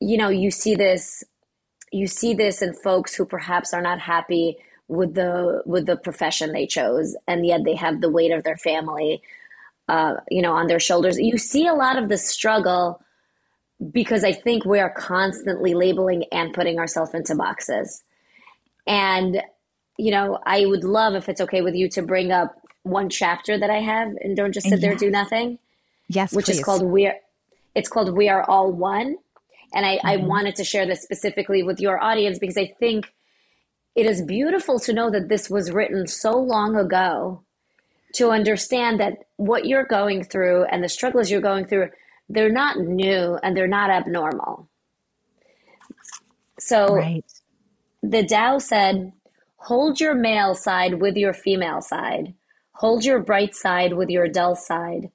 [0.00, 1.24] you know, you see this
[1.92, 6.52] you see this in folks who perhaps are not happy with the with the profession
[6.52, 9.20] they chose and yet they have the weight of their family
[9.88, 11.18] uh, you know on their shoulders.
[11.18, 13.00] You see a lot of the struggle
[13.92, 18.02] because i think we are constantly labeling and putting ourselves into boxes.
[18.86, 19.42] And
[19.98, 23.58] you know i would love if it's okay with you to bring up one chapter
[23.58, 25.58] that i have and don't just sit there do nothing.
[26.08, 26.58] Yes which please.
[26.58, 27.16] is called we're
[27.76, 29.16] it's called we are all one.
[29.74, 30.06] And I, mm-hmm.
[30.06, 33.12] I wanted to share this specifically with your audience because I think
[33.96, 37.42] it is beautiful to know that this was written so long ago
[38.14, 41.88] to understand that what you're going through and the struggles you're going through,
[42.28, 44.68] they're not new and they're not abnormal.
[46.58, 47.24] So right.
[48.02, 49.12] the Tao said,
[49.56, 52.34] hold your male side with your female side.
[52.72, 55.10] Hold your bright side with your dull side.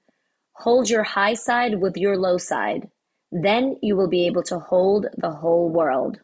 [0.53, 2.89] Hold your high side with your low side.
[3.31, 6.19] Then you will be able to hold the whole world.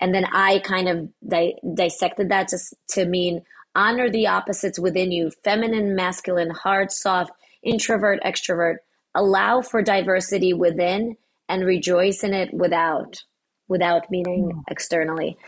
[0.00, 3.42] And then I kind of di- dissected that just to mean
[3.74, 7.32] honor the opposites within you feminine, masculine, hard, soft,
[7.62, 8.76] introvert, extrovert.
[9.14, 11.16] Allow for diversity within
[11.48, 13.22] and rejoice in it without,
[13.68, 14.62] without meaning mm.
[14.68, 15.38] externally.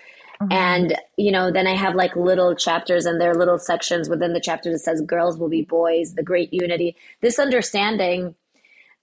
[0.40, 0.52] Mm-hmm.
[0.52, 4.32] And, you know, then I have like little chapters and there are little sections within
[4.32, 6.96] the chapter that says girls will be boys, the great unity.
[7.20, 8.36] This understanding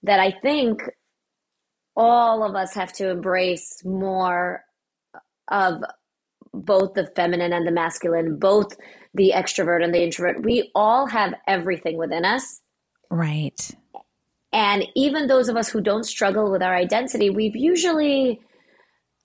[0.02, 0.82] that I think
[1.94, 4.64] all of us have to embrace more
[5.48, 5.82] of
[6.52, 8.76] both the feminine and the masculine, both
[9.14, 10.44] the extrovert and the introvert.
[10.44, 12.60] We all have everything within us.
[13.10, 13.70] Right.
[14.52, 18.40] And even those of us who don't struggle with our identity, we've usually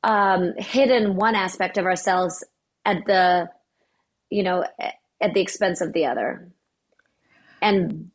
[0.03, 2.43] um, hidden one aspect of ourselves
[2.85, 3.49] at the,
[4.29, 4.65] you know,
[5.21, 6.51] at the expense of the other.
[7.61, 8.11] And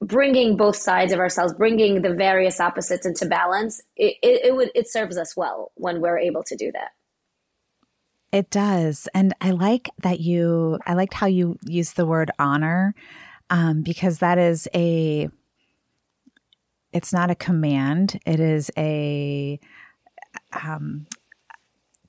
[0.00, 4.70] bringing both sides of ourselves, bringing the various opposites into balance, it, it, it, would
[4.74, 6.90] it serves us well when we're able to do that.
[8.34, 10.80] It does, and I like that you.
[10.84, 12.92] I liked how you use the word honor,
[13.48, 15.28] um, because that is a.
[16.92, 18.18] It's not a command.
[18.26, 19.60] It is a.
[20.52, 21.06] Um,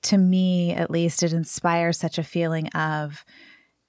[0.02, 3.24] to me, at least, it inspires such a feeling of,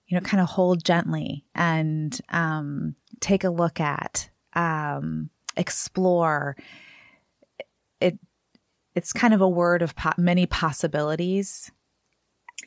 [0.06, 6.56] you know, kind of hold gently and um, take a look at, um, explore.
[8.00, 8.19] It
[8.93, 11.71] it's kind of a word of po- many possibilities.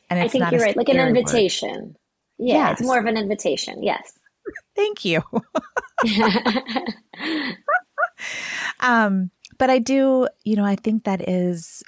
[0.09, 1.95] And I think you're right, like an invitation.
[2.37, 2.79] Yeah, yes.
[2.79, 3.83] it's more of an invitation.
[3.83, 4.13] Yes.
[4.75, 5.21] Thank you.
[8.79, 11.83] um, but I do, you know, I think that is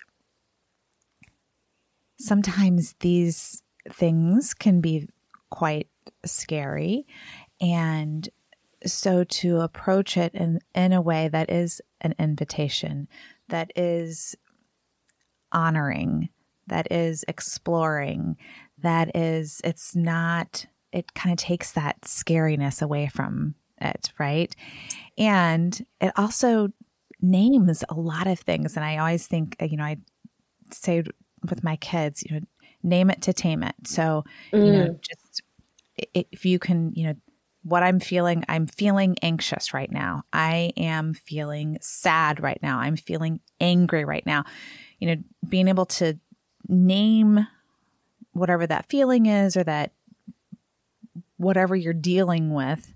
[2.20, 5.10] sometimes these things can be
[5.50, 5.88] quite
[6.26, 7.06] scary
[7.60, 8.30] and
[8.86, 13.08] so to approach it in, in a way that is an invitation,
[13.50, 14.36] that is
[15.52, 16.30] honoring,
[16.68, 18.38] that is exploring,
[18.80, 24.56] that is, it's not, it kind of takes that scariness away from it, right?
[25.18, 26.70] And it also
[27.22, 28.76] names a lot of things.
[28.76, 29.98] And I always think, you know, I
[30.72, 31.04] say
[31.50, 32.46] with my kids, you know,
[32.84, 33.76] name it to tame it.
[33.86, 34.66] So, mm.
[34.66, 35.02] you know, mm.
[35.02, 35.42] just
[36.14, 37.16] if you can, you know,
[37.64, 38.44] what I'm feeling.
[38.50, 40.24] I'm feeling anxious right now.
[40.34, 42.80] I am feeling sad right now.
[42.80, 44.44] I'm feeling angry right now.
[45.00, 46.20] You know, being able to
[46.68, 47.48] name
[48.32, 49.92] whatever that feeling is or that
[51.38, 52.94] whatever you're dealing with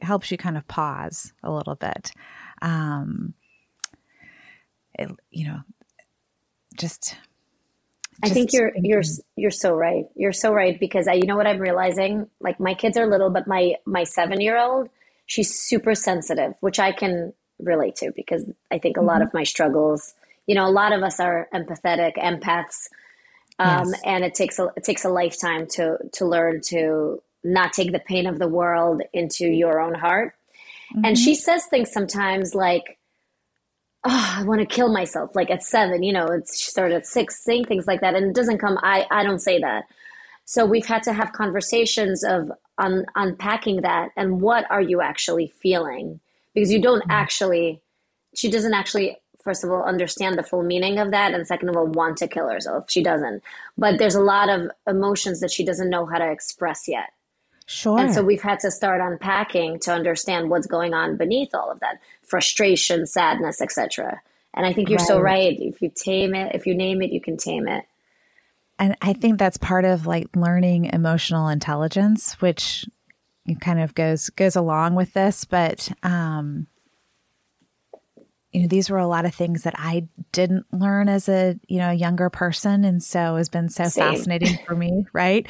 [0.00, 2.12] helps you kind of pause a little bit.
[2.60, 3.34] Um,
[4.94, 5.60] it, you know,
[6.78, 7.16] just
[8.22, 8.90] I think you're thinking.
[8.90, 9.02] you're
[9.36, 10.06] you're so right.
[10.14, 12.28] You're so right because I, you know what I'm realizing.
[12.40, 14.88] Like my kids are little, but my my seven year old,
[15.26, 19.08] she's super sensitive, which I can relate to because I think a mm-hmm.
[19.08, 20.14] lot of my struggles.
[20.46, 22.88] You know, a lot of us are empathetic empaths,
[23.58, 24.00] um, yes.
[24.04, 27.98] and it takes a it takes a lifetime to to learn to not take the
[27.98, 30.34] pain of the world into your own heart.
[30.94, 31.04] Mm-hmm.
[31.04, 32.98] And she says things sometimes like,
[34.04, 37.06] oh, I want to kill myself, like at seven, you know, it's she started at
[37.06, 38.14] six, saying things like that.
[38.14, 39.84] And it doesn't come, I, I don't say that.
[40.46, 45.52] So we've had to have conversations of un, unpacking that and what are you actually
[45.60, 46.20] feeling?
[46.54, 47.10] Because you don't mm-hmm.
[47.10, 47.82] actually,
[48.34, 51.34] she doesn't actually, first of all, understand the full meaning of that.
[51.34, 52.90] And second of all, want to kill herself.
[52.90, 53.42] She doesn't.
[53.78, 57.10] But there's a lot of emotions that she doesn't know how to express yet.
[57.66, 57.98] Sure.
[57.98, 61.80] And so we've had to start unpacking to understand what's going on beneath all of
[61.80, 64.20] that frustration, sadness, etc.
[64.54, 65.06] And I think you're right.
[65.06, 65.58] so right.
[65.58, 67.84] If you tame it, if you name it, you can tame it.
[68.78, 72.86] And I think that's part of like learning emotional intelligence, which
[73.60, 76.66] kind of goes goes along with this, but um
[78.54, 81.78] you know these were a lot of things that I didn't learn as a you
[81.78, 84.14] know younger person, and so has been so Same.
[84.14, 85.46] fascinating for me, right?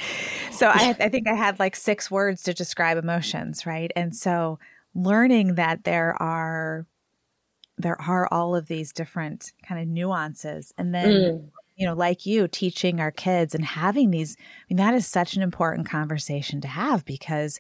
[0.50, 3.92] So I I think I had like six words to describe emotions, right?
[3.94, 4.58] And so
[4.94, 6.86] learning that there are
[7.76, 11.12] there are all of these different kind of nuances, and then.
[11.12, 11.50] Mm.
[11.76, 15.34] You know, like you teaching our kids and having these, I mean, that is such
[15.34, 17.58] an important conversation to have because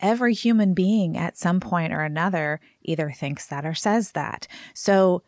[0.00, 4.46] every human being at some point or another either thinks that or says that.
[4.74, 5.22] So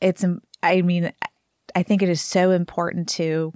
[0.00, 1.12] it's, um, I mean,
[1.74, 3.52] I think it is so important to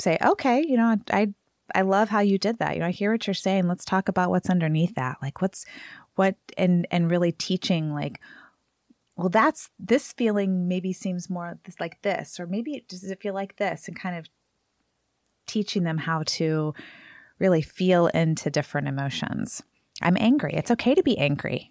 [0.00, 1.32] say, okay, you know, I,
[1.74, 2.74] I love how you did that.
[2.74, 3.68] You know, I hear what you're saying.
[3.68, 5.18] Let's talk about what's underneath that.
[5.20, 5.64] Like what's,
[6.16, 8.20] what, and, and really teaching like,
[9.16, 13.34] well, that's this feeling maybe seems more like this, or maybe it does it feel
[13.34, 14.26] like this and kind of
[15.46, 16.74] teaching them how to
[17.38, 19.62] really feel into different emotions.
[20.02, 20.54] I'm angry.
[20.54, 21.70] It's okay to be angry.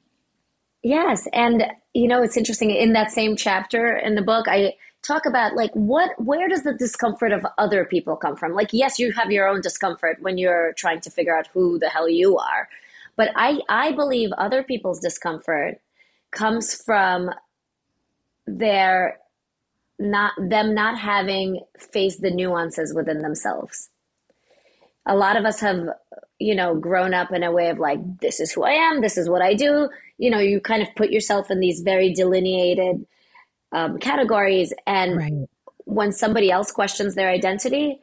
[0.84, 1.27] Yes.
[1.34, 2.71] And, you know, it's interesting.
[2.71, 4.73] In that same chapter in the book, I
[5.03, 8.53] talk about like what, where does the discomfort of other people come from?
[8.53, 11.89] Like, yes, you have your own discomfort when you're trying to figure out who the
[11.89, 12.69] hell you are.
[13.15, 15.79] But I, I believe other people's discomfort
[16.32, 17.29] comes from
[18.47, 19.19] their
[19.99, 23.91] not them not having faced the nuances within themselves
[25.05, 25.89] a lot of us have
[26.42, 29.18] you know grown up in a way of like this is who i am this
[29.18, 33.06] is what i do you know you kind of put yourself in these very delineated
[33.74, 35.34] um, categories and right.
[35.86, 38.02] when somebody else questions their identity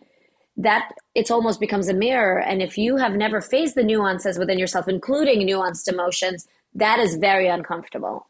[0.56, 4.58] that it almost becomes a mirror and if you have never faced the nuances within
[4.58, 8.26] yourself including nuanced emotions that is very uncomfortable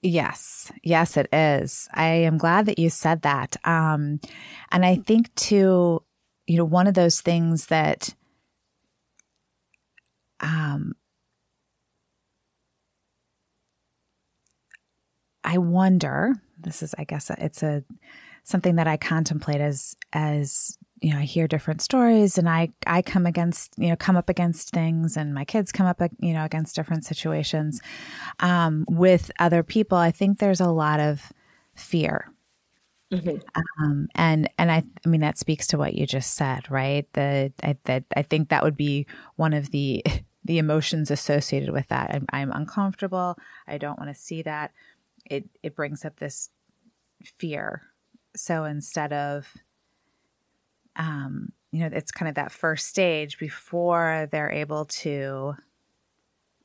[0.00, 1.88] Yes, yes, it is.
[1.92, 3.56] I am glad that you said that.
[3.64, 4.20] Um,
[4.70, 6.04] and I think too,
[6.46, 8.14] you know, one of those things that
[10.40, 10.94] um,
[15.44, 17.84] I wonder, this is, I guess, it's a
[18.44, 23.02] something that I contemplate as as you know, I hear different stories and I I
[23.02, 26.44] come against, you know, come up against things and my kids come up, you know,
[26.44, 27.80] against different situations
[28.40, 29.96] um, with other people.
[29.96, 31.32] I think there's a lot of
[31.74, 32.32] fear
[33.12, 33.38] Mm-hmm.
[33.82, 37.10] Um, and and I I mean that speaks to what you just said, right?
[37.14, 40.04] The I that I think that would be one of the
[40.48, 42.10] the emotions associated with that.
[42.10, 43.38] I'm, I'm uncomfortable.
[43.66, 44.72] I don't want to see that.
[45.26, 46.48] It it brings up this
[47.22, 47.82] fear.
[48.34, 49.52] So instead of
[50.96, 55.54] um, you know, it's kind of that first stage before they're able to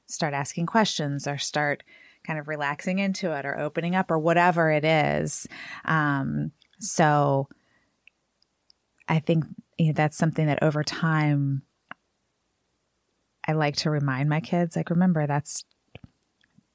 [0.07, 1.83] start asking questions or start
[2.25, 5.45] kind of relaxing into it or opening up or whatever it is.
[5.83, 7.49] Um, so
[9.09, 9.43] I think
[9.77, 11.63] you know, that's something that over time
[13.47, 15.63] I like to remind my kids like remember that's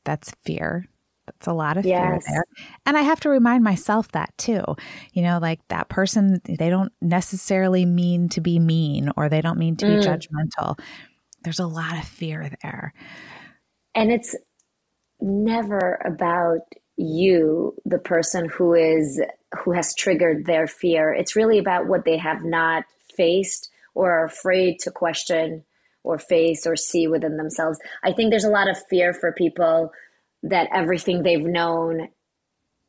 [0.05, 0.87] that's fear.
[1.27, 2.27] That's a lot of yes.
[2.27, 2.45] fear there.
[2.87, 4.63] And I have to remind myself that too.
[5.13, 9.59] You know, like that person they don't necessarily mean to be mean or they don't
[9.59, 10.01] mean to mm.
[10.01, 10.79] be judgmental.
[11.43, 12.93] There's a lot of fear there.
[13.95, 14.35] And it's
[15.21, 16.61] never about
[16.97, 19.21] you, the person who is
[19.65, 21.13] who has triggered their fear.
[21.13, 22.85] It's really about what they have not
[23.17, 25.65] faced or are afraid to question
[26.09, 27.79] or face or see within themselves.
[28.03, 29.93] I think there's a lot of fear for people
[30.43, 32.09] that everything they've known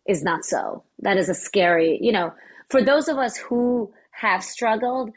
[0.08, 0.84] is not so.
[1.00, 2.34] That is a scary, you know,
[2.70, 5.12] for those of us who have struggled,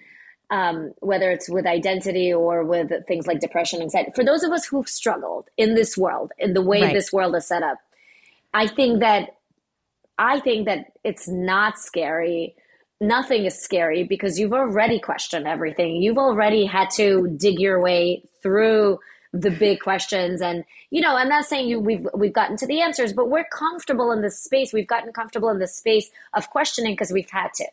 [0.50, 4.10] um, whether it's with identity or with things like depression, anxiety.
[4.14, 6.92] For those of us who've struggled in this world, in the way right.
[6.92, 7.78] this world is set up,
[8.52, 9.36] I think that
[10.18, 12.54] I think that it's not scary.
[13.02, 15.96] Nothing is scary because you've already questioned everything.
[15.96, 18.98] You've already had to dig your way through
[19.34, 22.82] the big questions and you know i'm not saying you we've we've gotten to the
[22.82, 26.92] answers but we're comfortable in this space we've gotten comfortable in this space of questioning
[26.92, 27.64] because we've had to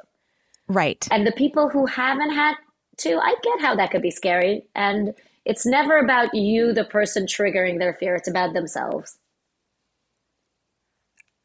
[0.69, 2.55] right and the people who haven't had
[2.99, 4.63] to I get how that could be scary.
[4.75, 5.13] And
[5.45, 9.17] it's never about you, the person triggering their fear, it's about themselves.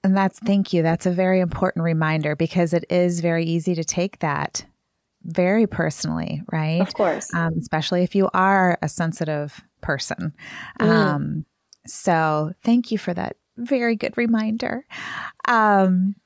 [0.05, 0.83] And that's, thank you.
[0.83, 4.65] That's a very important reminder because it is very easy to take that
[5.25, 6.83] very personally, right?
[6.83, 7.33] Of course.
[7.33, 10.35] Um, especially if you are a sensitive person.
[10.79, 10.87] Mm.
[10.87, 11.47] Um,
[11.87, 14.85] so thank you for that very good reminder.
[15.49, 16.17] Um,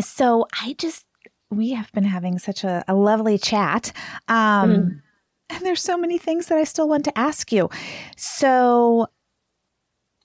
[0.00, 1.06] so I just,
[1.50, 3.92] we have been having such a, a lovely chat.
[4.26, 5.00] Um, mm.
[5.50, 7.70] And there's so many things that I still want to ask you.
[8.16, 9.06] So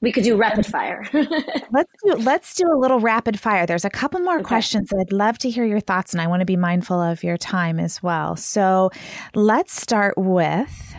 [0.01, 1.05] we could do rapid fire.
[1.13, 3.65] let's do let's do a little rapid fire.
[3.65, 4.43] There's a couple more okay.
[4.43, 7.23] questions that I'd love to hear your thoughts, and I want to be mindful of
[7.23, 8.35] your time as well.
[8.35, 8.91] So
[9.35, 10.95] let's start with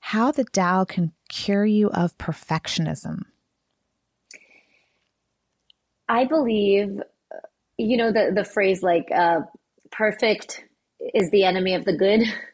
[0.00, 3.22] how the Tao can cure you of perfectionism.
[6.08, 7.00] I believe,
[7.76, 9.40] you know, the the phrase like uh,
[9.90, 10.64] "perfect
[11.14, 12.22] is the enemy of the good."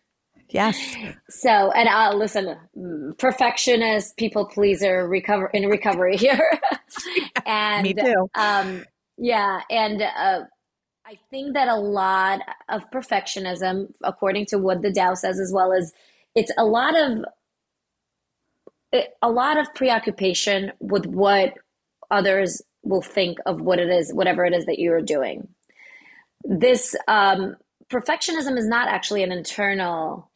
[0.51, 0.96] Yes.
[1.28, 2.57] So, and uh, listen,
[3.18, 6.61] perfectionist, people pleaser, recover in recovery here.
[7.46, 8.28] and me too.
[8.34, 8.84] Um,
[9.16, 10.40] yeah, and uh,
[11.07, 15.72] I think that a lot of perfectionism, according to what the Tao says, as well
[15.72, 15.92] as
[16.34, 17.24] it's a lot of
[19.22, 21.55] a lot of preoccupation with what
[22.11, 25.48] others will think of what it is, whatever it is that you're doing.
[26.44, 27.57] This um,
[27.90, 30.30] perfectionism is not actually an internal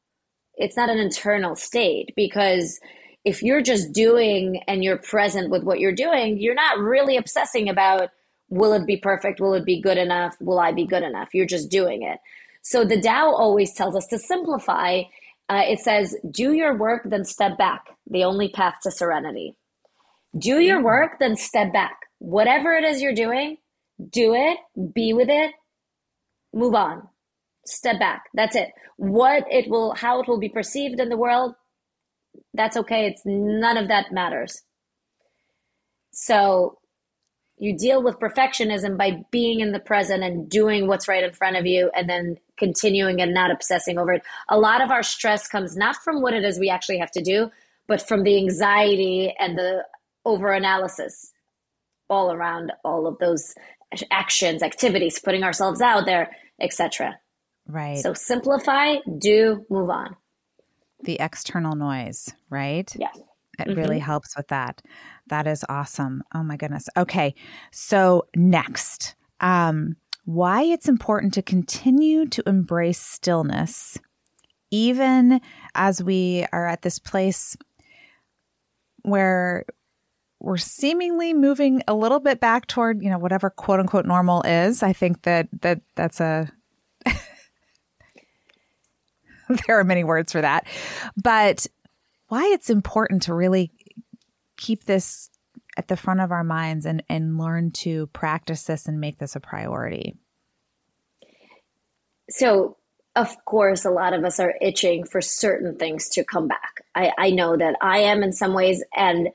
[0.57, 2.79] it's not an internal state because
[3.25, 7.69] if you're just doing and you're present with what you're doing, you're not really obsessing
[7.69, 8.11] about
[8.51, 9.41] will it be perfect?
[9.41, 10.37] Will it be good enough?
[10.41, 11.31] Will I be good enough?
[11.33, 12.19] You're just doing it.
[12.63, 15.03] So the Tao always tells us to simplify.
[15.49, 17.87] Uh, it says, do your work, then step back.
[18.09, 19.57] The only path to serenity.
[20.39, 20.85] Do your mm.
[20.85, 21.99] work, then step back.
[22.19, 23.59] Whatever it is you're doing,
[24.11, 24.59] do it,
[24.95, 25.53] be with it,
[26.53, 27.09] move on
[27.67, 28.25] step back.
[28.35, 28.73] That's it.
[28.97, 31.55] What it will, how it will be perceived in the world,
[32.53, 33.07] that's okay.
[33.07, 34.63] It's none of that matters.
[36.13, 36.79] So
[37.59, 41.57] you deal with perfectionism by being in the present and doing what's right in front
[41.57, 44.23] of you and then continuing and not obsessing over it.
[44.49, 47.23] A lot of our stress comes not from what it is we actually have to
[47.23, 47.51] do,
[47.87, 49.85] but from the anxiety and the
[50.25, 51.33] over analysis
[52.11, 53.55] all around all of those
[54.11, 57.19] actions, activities, putting ourselves out there, etc.
[57.67, 57.99] Right.
[57.99, 60.17] So simplify, do, move on.
[61.03, 62.91] The external noise, right?
[62.99, 63.19] Yes.
[63.59, 63.79] It mm-hmm.
[63.79, 64.83] really helps with that.
[65.29, 66.23] That is awesome.
[66.35, 66.89] Oh my goodness.
[66.97, 67.35] Okay.
[67.71, 73.99] So next, um, why it's important to continue to embrace stillness,
[74.71, 75.41] even
[75.75, 77.57] as we are at this place
[79.03, 79.67] where
[80.41, 84.83] we're seemingly moving a little bit back toward, you know, whatever quote unquote normal is.
[84.83, 86.51] I think that that that's a
[89.67, 90.67] there are many words for that.
[91.17, 91.67] But
[92.29, 93.71] why it's important to really
[94.57, 95.31] keep this
[95.77, 99.35] at the front of our minds and, and learn to practice this and make this
[99.35, 100.15] a priority.
[102.31, 102.77] So,
[103.17, 106.85] of course, a lot of us are itching for certain things to come back.
[106.95, 108.83] I, I know that I am in some ways.
[108.97, 109.29] And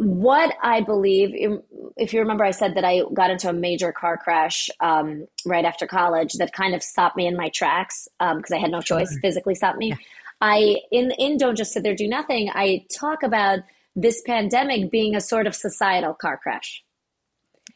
[0.00, 1.60] what I believe,
[1.98, 5.66] if you remember, I said that I got into a major car crash um, right
[5.66, 8.80] after college that kind of stopped me in my tracks because um, I had no
[8.80, 9.88] choice, physically stopped me.
[9.88, 9.96] Yeah.
[10.40, 12.50] I in in don't just sit there do nothing.
[12.54, 13.58] I talk about
[13.94, 16.82] this pandemic being a sort of societal car crash.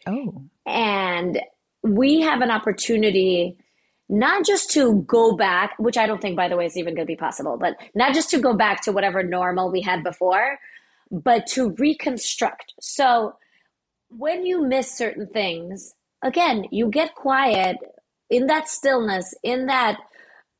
[0.06, 1.42] Oh, and
[1.82, 3.58] we have an opportunity
[4.08, 7.06] not just to go back, which I don't think, by the way, is even going
[7.06, 10.58] to be possible, but not just to go back to whatever normal we had before,
[11.22, 12.74] but to reconstruct.
[12.80, 13.36] So
[14.08, 17.76] when you miss certain things, again, you get quiet
[18.30, 19.98] in that stillness, in that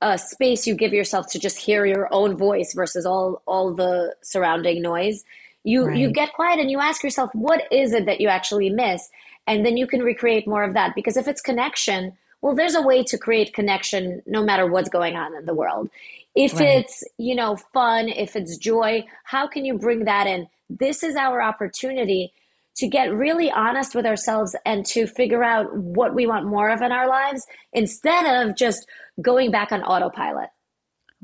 [0.01, 4.15] uh, space you give yourself to just hear your own voice versus all all the
[4.23, 5.25] surrounding noise.
[5.63, 5.97] You right.
[5.97, 9.09] you get quiet and you ask yourself, what is it that you actually miss?
[9.47, 10.95] And then you can recreate more of that.
[10.95, 15.17] Because if it's connection, well, there's a way to create connection no matter what's going
[15.17, 15.89] on in the world.
[16.35, 16.79] If right.
[16.79, 20.49] it's, you know, fun, if it's joy, how can you bring that in?
[20.69, 22.33] This is our opportunity
[22.77, 26.83] to get really honest with ourselves and to figure out what we want more of
[26.83, 28.89] in our lives instead of just
[29.23, 30.51] going back on autopilot.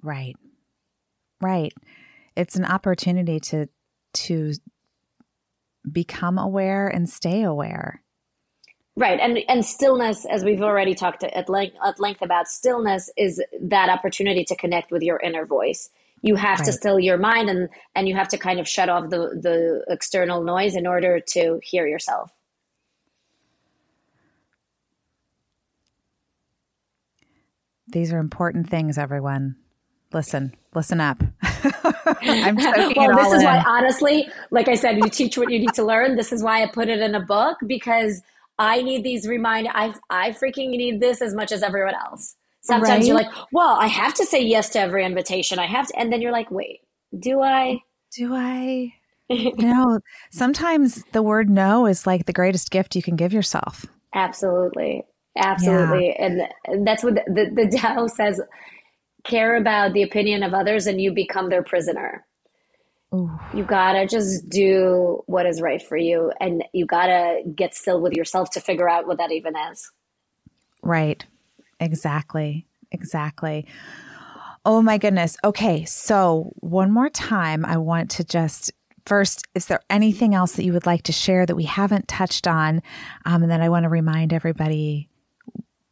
[0.01, 0.37] Right.
[1.41, 1.73] Right.
[2.37, 3.67] It's an opportunity to
[4.13, 4.53] to
[5.91, 8.03] become aware and stay aware.
[8.97, 13.43] Right, and and stillness, as we've already talked at length at length about stillness, is
[13.61, 15.91] that opportunity to connect with your inner voice.
[16.23, 16.67] You have right.
[16.67, 19.85] to still your mind, and and you have to kind of shut off the the
[19.89, 22.33] external noise in order to hear yourself.
[27.93, 29.57] these are important things, everyone.
[30.13, 31.23] Listen, listen up.
[31.43, 32.57] I'm
[32.97, 33.45] well, this is in.
[33.45, 36.17] why, honestly, like I said, you teach what you need to learn.
[36.17, 38.23] This is why I put it in a book because
[38.61, 39.69] I need these remind.
[39.69, 42.37] I I freaking need this as much as everyone else.
[42.63, 43.07] Sometimes right?
[43.07, 45.59] you're like, well, I have to say yes to every invitation.
[45.59, 46.81] I have to, and then you're like, wait,
[47.19, 47.79] do I?
[48.15, 48.93] Do I?
[49.31, 50.01] you know,
[50.31, 53.87] sometimes the word no is like the greatest gift you can give yourself.
[54.15, 55.05] Absolutely.
[55.39, 56.09] Absolutely.
[56.09, 56.27] Yeah.
[56.27, 58.43] And, and that's what the, the, the Tao says
[59.25, 62.27] care about the opinion of others and you become their prisoner.
[63.15, 63.31] Ooh.
[63.53, 68.13] You gotta just do what is right for you, and you gotta get still with
[68.13, 69.91] yourself to figure out what that even is.
[70.83, 71.25] Right.
[71.81, 72.67] Exactly.
[72.93, 73.67] Exactly.
[74.65, 75.37] Oh my goodness.
[75.43, 75.85] Okay.
[75.87, 78.73] So, one more time, I want to just
[79.07, 82.47] first, is there anything else that you would like to share that we haven't touched
[82.47, 82.83] on?
[83.25, 85.09] Um, and then I want to remind everybody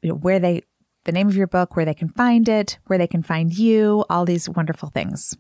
[0.03, 0.63] you know, where they,
[1.05, 4.05] the name of your book, where they can find it, where they can find you,
[4.11, 5.37] all these wonderful things.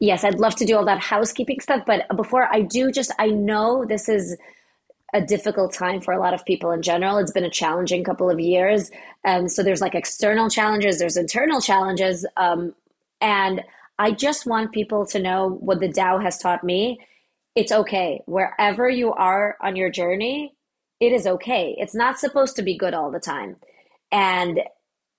[0.00, 1.84] Yes, I'd love to do all that housekeeping stuff.
[1.86, 4.36] But before I do, just I know this is
[5.12, 7.18] a difficult time for a lot of people in general.
[7.18, 8.90] It's been a challenging couple of years.
[9.24, 12.24] Um, so there's like external challenges, there's internal challenges.
[12.36, 12.74] Um,
[13.20, 13.62] and
[13.98, 17.00] I just want people to know what the Tao has taught me.
[17.54, 18.22] It's okay.
[18.26, 20.54] Wherever you are on your journey,
[21.00, 21.74] it is okay.
[21.78, 23.56] It's not supposed to be good all the time.
[24.12, 24.60] And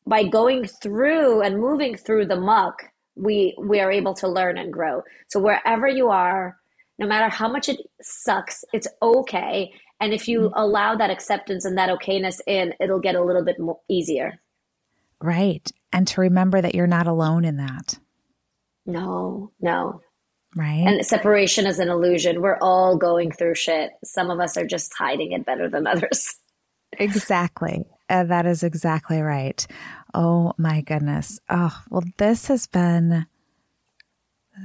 [0.08, 4.72] by going through and moving through the muck, we we are able to learn and
[4.72, 5.04] grow.
[5.30, 6.58] So wherever you are,
[6.98, 9.72] no matter how much it sucks, it's okay.
[10.00, 10.60] And if you mm-hmm.
[10.60, 14.40] allow that acceptance and that okayness in, it'll get a little bit more easier.
[15.22, 15.70] Right.
[15.94, 18.00] And to remember that you're not alone in that.
[18.86, 20.02] No, no.
[20.56, 20.84] Right.
[20.86, 22.42] And separation is an illusion.
[22.42, 23.92] We're all going through shit.
[24.04, 26.40] Some of us are just hiding it better than others.
[27.00, 27.86] Exactly.
[28.10, 29.66] Uh, that is exactly right.
[30.14, 31.40] Oh my goodness.
[31.50, 33.26] Oh, well, this has been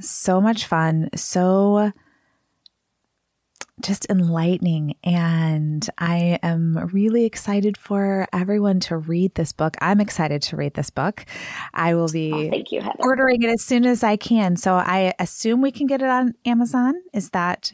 [0.01, 1.09] so much fun.
[1.15, 1.91] So
[3.81, 4.95] just enlightening.
[5.03, 9.77] And I am really excited for everyone to read this book.
[9.79, 11.25] I'm excited to read this book.
[11.73, 12.97] I will be oh, thank you, Heather.
[12.99, 14.55] ordering it as soon as I can.
[14.55, 16.95] So I assume we can get it on Amazon.
[17.13, 17.71] Is that?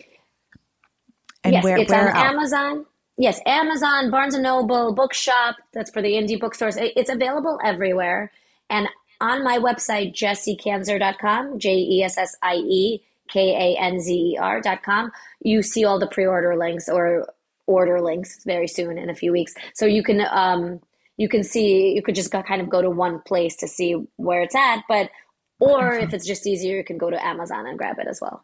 [1.43, 2.85] And yes, where, it's where on Amazon.
[3.17, 5.57] Yes, Amazon, Barnes and Noble, Bookshop.
[5.73, 6.77] That's for the indie bookstores.
[6.77, 8.31] It's available everywhere.
[8.69, 8.87] And
[9.21, 14.37] on my website, jessiekanzer.com, J E S S I E K A N Z E
[14.39, 15.11] R dot com,
[15.41, 17.27] you see all the pre order links or
[17.67, 19.53] order links very soon in a few weeks.
[19.73, 20.81] So you can, um,
[21.17, 24.41] you can see, you could just kind of go to one place to see where
[24.41, 24.81] it's at.
[24.89, 25.09] But,
[25.59, 28.43] or if it's just easier, you can go to Amazon and grab it as well.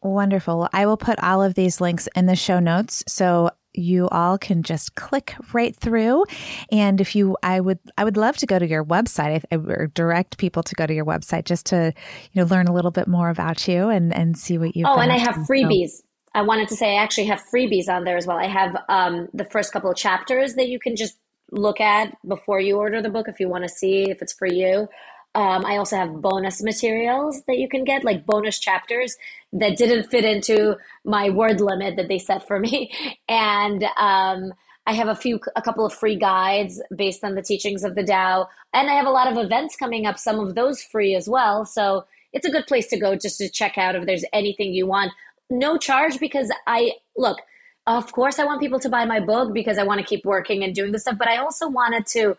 [0.00, 0.68] Wonderful.
[0.72, 3.02] I will put all of these links in the show notes.
[3.08, 6.24] So you all can just click right through.
[6.70, 10.38] And if you i would i would love to go to your website or direct
[10.38, 11.92] people to go to your website just to
[12.32, 14.98] you know learn a little bit more about you and and see what you oh
[14.98, 16.02] and i have freebies so.
[16.34, 18.38] i wanted to say i actually have freebies on there as well.
[18.38, 21.16] I have um, the first couple of chapters that you can just
[21.52, 24.46] look at before you order the book if you want to see if it's for
[24.46, 24.88] you
[25.36, 29.18] um, I also have bonus materials that you can get, like bonus chapters
[29.52, 32.90] that didn't fit into my word limit that they set for me.
[33.28, 34.54] And um,
[34.86, 38.02] I have a few, a couple of free guides based on the teachings of the
[38.02, 38.48] Tao.
[38.72, 41.66] And I have a lot of events coming up, some of those free as well.
[41.66, 44.86] So it's a good place to go just to check out if there's anything you
[44.86, 45.12] want.
[45.50, 47.40] No charge because I, look,
[47.86, 50.64] of course, I want people to buy my book because I want to keep working
[50.64, 52.36] and doing this stuff, but I also wanted to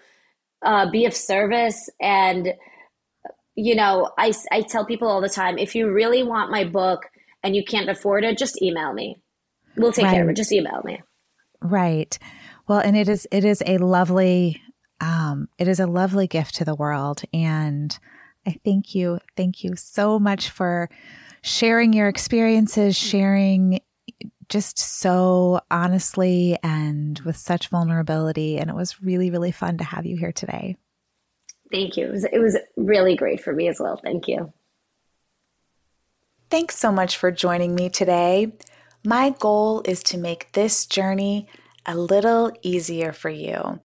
[0.64, 2.56] uh, be of service and
[3.58, 7.10] you know, I, I tell people all the time if you really want my book
[7.44, 9.18] and you can't afford it, just email me.
[9.76, 10.14] We'll take right.
[10.14, 10.36] care of it.
[10.36, 11.02] Just email me.
[11.60, 12.18] Right.
[12.68, 14.62] Well, and it is it is a lovely
[15.02, 17.98] um, it is a lovely gift to the world, and
[18.48, 20.90] I thank you, thank you so much for
[21.42, 23.82] sharing your experiences, sharing
[24.50, 28.58] just so honestly and with such vulnerability.
[28.58, 30.78] And it was really, really fun to have you here today.
[31.72, 32.06] Thank you.
[32.06, 34.00] It was, it was really great for me as well.
[34.02, 34.54] Thank you.
[36.50, 38.54] Thanks so much for joining me today.
[39.04, 41.48] My goal is to make this journey
[41.86, 43.82] a little easier for you.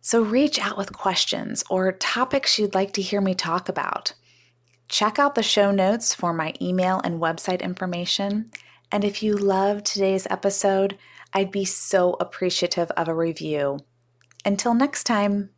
[0.00, 4.12] So reach out with questions or topics you'd like to hear me talk about.
[4.88, 8.50] Check out the show notes for my email and website information.
[8.92, 10.98] And if you loved today's episode,
[11.32, 13.78] I'd be so appreciative of a review.
[14.44, 15.50] Until next time.